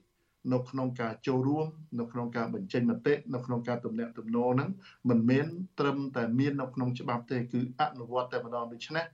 [0.52, 1.66] នៅក្នុងការចូលរួម
[2.00, 4.70] នៅក្នុងការបញ្ចេញមតិនៅក្នុងការទំនាក់ទំនងហ្នឹង
[5.10, 5.46] មិនមែន
[5.80, 9.04] ត្រឹមតែមាននៅក្នុងច្បាប់ទេគឺអនុវត្តតែម្ដងដូច្នេះ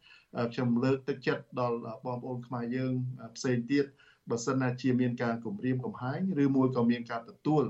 [0.53, 2.93] ខ្ញុំលើកទឹកចិត្តដល់បងប្អូនខ្មែរយើង
[3.37, 3.85] ផ្សេងទៀត
[4.31, 7.65] បើសិនណាជាមានការគម្រាមកំហែងឬមួយក៏មានការទទួល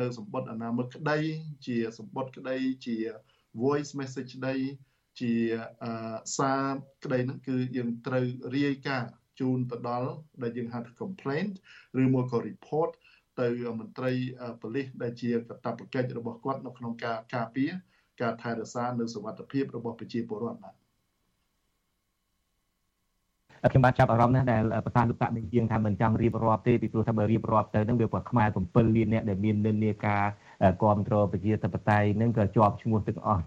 [0.00, 1.18] នៅសម្បត្តិអនាមិកក្តី
[1.66, 2.56] ជាសម្បត្តិក្តី
[2.86, 2.96] ជា
[3.62, 4.56] voice message ក្តី
[5.20, 5.32] ជា
[6.38, 6.64] សារ
[7.04, 10.10] ក្តីហ្នឹងគឺយើងត្រូវរាយការណ៍ជូនទៅដល់
[10.42, 11.54] ដែលយើងហៅថា complaint
[12.02, 12.90] ឬមួយក៏ report
[13.40, 13.48] ទៅ
[13.80, 14.12] មន្ត្រី
[14.60, 17.70] ប៉ូលីសដែលជាកាតព្វកិច្ចរបស់គាត់នៅក្នុងការការពារ
[18.22, 20.74] ការថែរក្សានៅសុវត្ថិភាពរបស់ប្រជាពលរដ្ឋបាទ
[23.72, 30.24] ខ្ញុំបានចាប់អារម្មណ៍ណាស់ដែលប្រសាលោកតានឹងជាងថាមិនចង់រៀបរាប់ទេពីព្រោះថាបើរៀបរាប់ទៅនឹងវាប្រខ្មែរ7លានអ្នកដែលមាននិន្នាការ
[30.80, 33.42] គ្រប់គ្រងប្រជាធិបតេយ្យនឹងក៏ជាប់ឈ្មោះទាំងអស់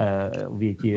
[0.00, 0.08] អឺ
[0.60, 0.92] វាជា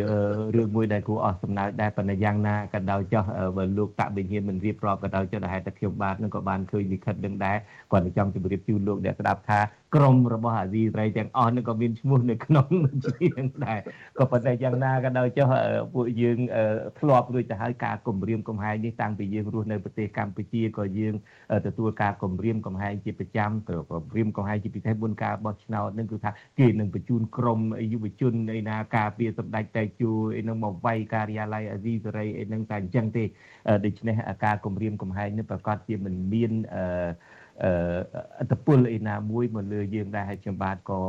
[0.56, 3.24] រឿងមួយដែលគួរអស់សំណើចដែរប៉ុន្តែយ៉ាងណាក៏ដោយចោះ
[3.58, 7.58] បើលោកតាក់វិញ្ញាណមិនរៀបរាប់ក៏ដោយចុះដែលហេតុតែខ្ញុំបាទនឹងក៏បានឃើញលិខិតនឹងដែរ
[7.92, 9.60] គាត់ចង់ជម្រាបជូនលោកអ្នកស្ដាប់ថា
[9.96, 12.68] ក្រមរបស់អាស៊ីសេរីទាំងអស់នឹងក៏មានឈ្មោះនៅក្នុង
[13.06, 13.80] ជានឹងដែរ
[14.20, 15.48] ក៏ប៉ុន្តែយ៉ាងណាក៏ដោយចុះ
[15.94, 16.38] ពួកយើង
[17.00, 21.14] ធ្លាប់រួចទៅហើយការគម្រាមកំហែងនេះតាំងពីយើងរស់នៅប្រទេសកម្ពុជាក៏យើង
[21.68, 27.60] ទទួលការគម្រាមកំហែងជាប្រចាំក៏គម្រាមកំហែងជាពិសេសមុនការបោះឆ្នោតនឹងគឺថាគេនឹងបញ្ជូនក្រុម
[27.94, 33.24] យុវជនឯណាការពារសម្ដេចតេជោឯនឹងមកវាយការិយាល័យអាស៊ីសេរីឯនឹងតែអញ្ចឹងទេ
[33.86, 34.16] ដូច្នេះ
[34.46, 36.84] ការគម្រាមកំហែងនេះប្រកាសជាមិនមានអឺ
[38.40, 41.02] អត្តពលឯណាមួយមកលើយើងដែរហើយខ្ញុំបាទក៏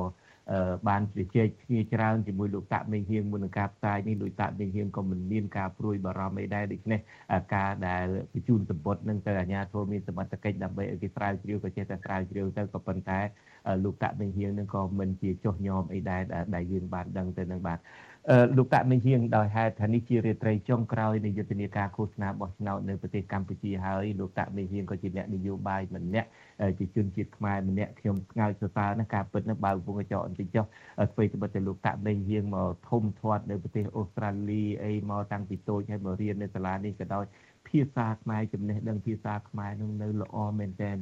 [0.88, 7.00] បានជជែកគ្នាច្រើនជាមួយលោកតាក់មេងហៀងមុននឹងការផ្សាយនេះលោកតាក់មេងហៀងក៏មិនមានការព្រួយបារម្ភអីដែរដូច្នេះ
[7.54, 13.20] ការដែលបញ្ជូនសម្បត្តិនឹងទៅអាជ្ញាធរមានសមត្ថកិច្ចដើម្បីឲ្យគេស្រាវជ្រាវក៏ចេះតែស្រាវជ្រាវទៅក៏ប៉ុន្តែ
[13.84, 16.20] លោកតាក់មេងហៀងនឹងក៏មិនជាចុះញោមអីដែរ
[16.54, 17.78] ដែលយើងបានដឹងទៅនឹងបាទ
[18.56, 26.28] លោកតាក់មិញហៀងដោយហេតុថានេះជារាត្រីចុងក្រោយនៃយុទ្ធនាការឃោសនាបោះឆ្នោតនៅប្រទេសកម្ពុជាហើយលោកតាក់មិញហៀងក៏ជាអ្នកនយោបាយម្នាក់
[26.78, 30.64] ជាជនជាតិខ្មែរម្នាក់ខ្ញុំស្ងើចសរសើរណាស់ការពិតនឹងបើវងកញ្ចក់បន្តិចចុះ
[31.12, 37.24] ស្វ័យត្បិតតែលោកតាក់មិញហៀងមកធំធាត់នៅប្រទេសអូស្ត្រាលីអីមកតាំងពីតូចហើយមករៀននៅសាលានេះក៏ដោយ
[37.68, 40.92] ភាសាខ្មែរចំណេះដឹងភាសាខ្មែរនឹងនៅល្អមែនតើ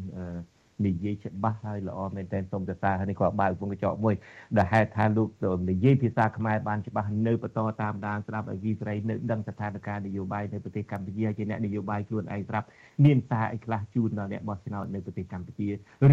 [0.87, 4.15] និយាយច្បាស់ហើយល្អមែនទែនសូមសរសើរហើយនេះក៏បើកវងកញ្ចក់មួយ
[4.57, 5.29] ដែលហេតុថាលោក
[5.71, 12.67] និយាយភាសាខ្មែរបានច្បាស់នៅបន្តតាមដានស្ដាប់ឲ្យវិស្រីនៅដឹងស្ថានភាពនយោបាយនៅប្រទេសកម្ពុជាជាអ្នកនយោបាយខ្លួនឯងស្រាប់
[13.05, 15.69] មានសារអីខ្លះជូនដល់អ្នកបោះឆ្នោតនៅប្រទេសកម្ពុជា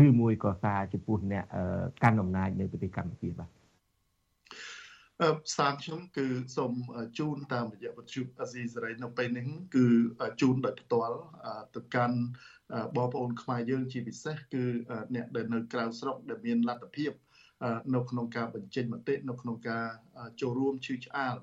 [0.05, 1.45] ឬមួយក៏សារចំពោះអ្នក
[2.03, 3.49] កាន់អំណាចនៅប្រទេសកម្ពុជាបាទ
[5.55, 6.73] សារខ្ញុំគឺសូម
[7.19, 9.85] ជូនតាមរយៈវិទ្យុអាស៊ីសេរីនៅពេលនេះគឺ
[10.41, 11.19] ជូនដោយផ្ទាល់
[11.75, 12.17] ទៅកាន់
[12.95, 14.63] បងប្អូនខ្មែរយើងជាពិសេសគឺ
[15.15, 17.11] អ្នកដែលនៅក្រៅស្រុកដែលមានលទ្ធភាព
[17.95, 19.85] នៅក្នុងការបញ្ចេញមតិនៅក្នុងការ
[20.41, 21.35] ចូលរួមជឿឆ្អាល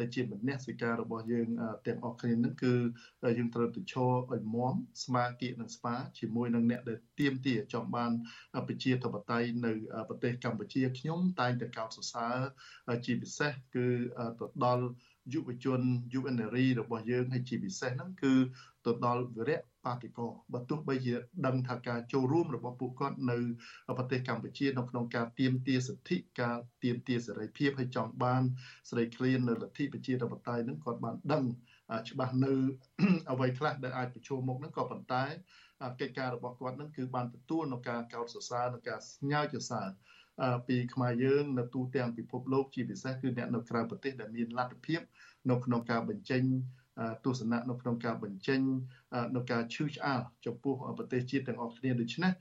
[0.00, 1.48] ដែលជាមនសិការរបស់យើង
[1.86, 2.74] ទាំងអស់គ្នានឹងគឺ
[3.38, 8.12] យើងត្រូវទៅឈរឲ្យមមស្មារតីនិងស្មាជាមួយនឹងអ្នកដែលទៀមទាចង់បាន
[8.68, 9.72] ប្រជាធិបតេយ្យនៅ
[10.08, 12.38] ប្រទេសកម្ពុជាខ្ញុំតែងតែកោតសរសើរ
[13.06, 13.86] ជាពិសេសគឺ
[14.38, 14.84] ទៅដល់
[15.32, 15.80] យុវជន
[16.12, 18.34] យុវនារីរបស់យើងហើយជាពិសេសហ្នឹងគឺ
[18.86, 21.14] ទៅដល់វិរៈបាតិកោបើទោះបីជា
[21.46, 23.38] ដឹងថាការចូលរួមរបស់ពួកគាត់នៅ
[23.98, 28.42] ប្រទេសកម្ពុជានៅក្នុងការទៀមទាសិទ្ធិការទៀមទាសេរីភាពហើយចង់បាន
[28.88, 31.44] សេរីក្លៀននៅលទ្ធិប្រជាធិបតេយ្យហ្នឹងគាត់បានដឹង
[32.10, 32.52] ច្បាស់នៅ
[33.32, 35.24] អ្វីខ្លះដែលអាចប្រឈមមុខហ្នឹងក៏ប៉ុន្តែ
[36.00, 39.88] កិច្ចការរបស់គាត់ហ្នឹងគឺបានទទួលនៅការកោតសរសើរនិងការស្ញើចសើរ
[40.68, 45.00] ពីខ្មែរយើងនៅទូទាំងពិភពលោកជាពិសេសគឺអ្នកនៅក្រៅប្រទេសដែលមានលទ្ធភាព
[45.50, 46.42] នៅក្នុងការបញ្ចេញ
[47.24, 48.60] ទស្សនៈនៅក្នុងការបញ្ចេញ
[49.36, 52.32] នៅការឈឺឆ្អាលចំពោះប្រទេសជាតិទាំងអស់គ្នាដូច្នេះ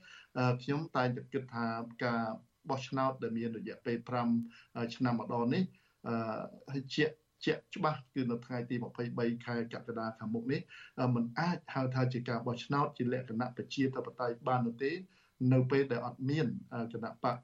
[0.64, 1.66] ខ្ញុំតែងតែគិតថា
[2.06, 2.22] ការ
[2.70, 3.98] បោះឆ្នោតដែលមានរយៈពេល
[4.44, 5.64] 5ឆ្នាំម្ដងនេះ
[6.72, 7.06] ហើយជា
[7.46, 8.76] ជាក់ច្បាស់គឺនៅថ្ងៃទី
[9.12, 10.62] 23ខែកក្កដាខាងមុខនេះ
[11.16, 14.92] มันអាចហៅថាជាការបោះឆ្នោតជាលក្ខណៈប្រជាធិបតេយ្យបាននោះទេ
[15.54, 16.48] នៅពេលដែលអត់មាន
[16.94, 17.36] គណៈបក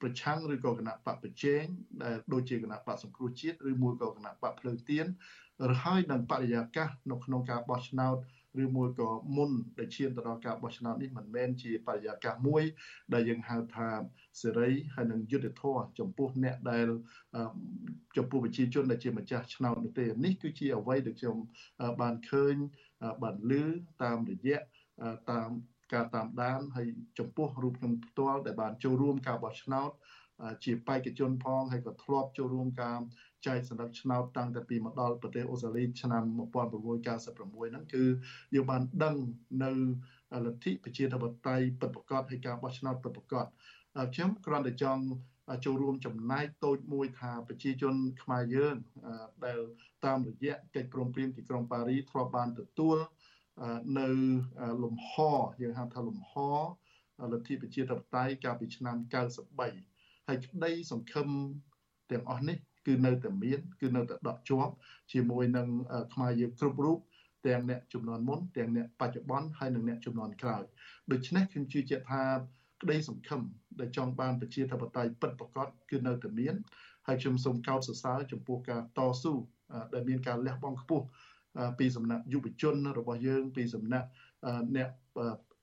[0.00, 1.64] ប្រឆាំងឬក៏គណៈបកប្រជែង
[2.02, 5.06] ដែលដូចជាគណៈបកសង្គ្រោះជាតិឬមួយក៏គណៈបកភ្លើងទៀន
[5.70, 8.16] រហើយនឹងបរិយាកាសនៅក្នុងការបោះឆ្នោត
[8.62, 12.62] ឬមួយក៏មុនដែលឈានទៅដល់ការបោះឆ្នោតនេះមិនមែនជាបរិយាកាសមួយ
[13.14, 13.88] ដែលយើងហៅថា
[14.40, 16.88] សេរីហើយនឹងយុត្តិធម៌ចំពោះអ្នកដែល
[18.16, 21.36] ចំពោះប្រជាជនដែលជាម្ចាស់ឆ្នោតនោះទេនេះគឺជាអ្វីដែលខ្ញុំ
[22.00, 22.54] បានឃើញ
[23.22, 23.52] បានឮ
[24.02, 24.58] តាមរយៈ
[25.30, 25.50] តាម
[25.92, 26.86] ការតាមដានហើយ
[27.18, 29.90] ចំពោះរូបខ្ញុំផ្ទាល់ដែលបានចូលរួមការបោះឆ្នោត
[30.64, 32.98] ជាបេក្ខជនផងហើយក៏ធ្លាប់ចូលរួមការ
[33.46, 36.24] ចែកសម្រាប់ឆ្នោតតាំងតែពីមកដល់ប្រទេសអូស្ត្រាលីឆ្នាំ
[36.88, 38.04] 1996ហ្នឹងគឺ
[38.54, 39.16] យើងបានដឹង
[39.64, 39.70] នៅ
[40.46, 43.46] លទ្ធិប្រជាធិបតេយ្យពិតប្រាកដហើយការបោះឆ្នោតពិតប្រាកដ
[44.14, 45.02] ខ្ញុំគ្រាន់តែចង់
[45.64, 48.74] ចូលរួមចំណែកតូចមួយថាប្រជាជនខ្មែរយើង
[49.44, 49.58] ដែល
[50.04, 52.96] តាមរយៈកិច្ចព្រមព្រៀងទីក្រុងប៉ារីធ្លាប់បានទទួល
[53.98, 54.06] នៅ
[54.82, 55.10] លំហ
[55.62, 56.32] យើងហៅថាលំហ
[57.32, 58.96] លទ្ធិប្រជាធិបតេយ្យកាលពីឆ្នាំ
[59.62, 61.28] 93ហើយក្តីសង្ឃឹម
[62.10, 62.56] ទាំងអស់នេះ
[62.86, 64.72] គឺនៅតែមាន គឺនៅតែដកជាប់
[65.12, 65.68] ជាមួយនឹង
[66.14, 66.98] ខ្មែរយើងគ្រប់រូប
[67.46, 70.62] ទាំងអ្នកចំនួនមុនទាំងអ្នកបច្ចុប្បន្នហើយនិងអ្នកចំនួនក្រោយ
[71.12, 72.22] ដូច្នេះខ្ញុំជឿជាក់ថា
[72.82, 73.40] ក្តីសង្ឃឹម
[73.80, 76.54] ដែលចង់បានប្រជាធិបតេយ្យពិតប្រាកដគឺនៅតែមាន
[77.06, 79.32] ហើយខ្ញុំសូមកោតសរសើរចំពោះការតស៊ូ
[79.94, 81.06] ដែលមានការលះបង់ខ្ពស់
[81.78, 84.08] ពីសំណាក់យុវជនរបស់យើង ពីសំណាក់
[84.76, 84.90] អ្នក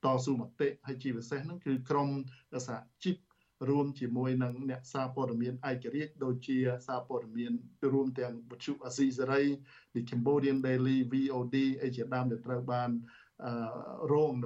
[0.06, 2.10] តស៊ូមតិហើយជាពិសេសហ្នឹងគឺក្រម
[2.68, 3.18] សហជីព
[3.70, 6.58] រួមជាមួយនឹងអ្នកសារព័ត៌មានឯករាជ្យដូចជា
[6.88, 7.52] សារព័ត៌មាន
[7.92, 9.44] រួមទាំងវិទ្យុអាស៊ីសេរី
[9.94, 12.90] The Cambodian Daily VOD អីជាដើមដែលត្រូវបាន
[14.12, 14.46] រងន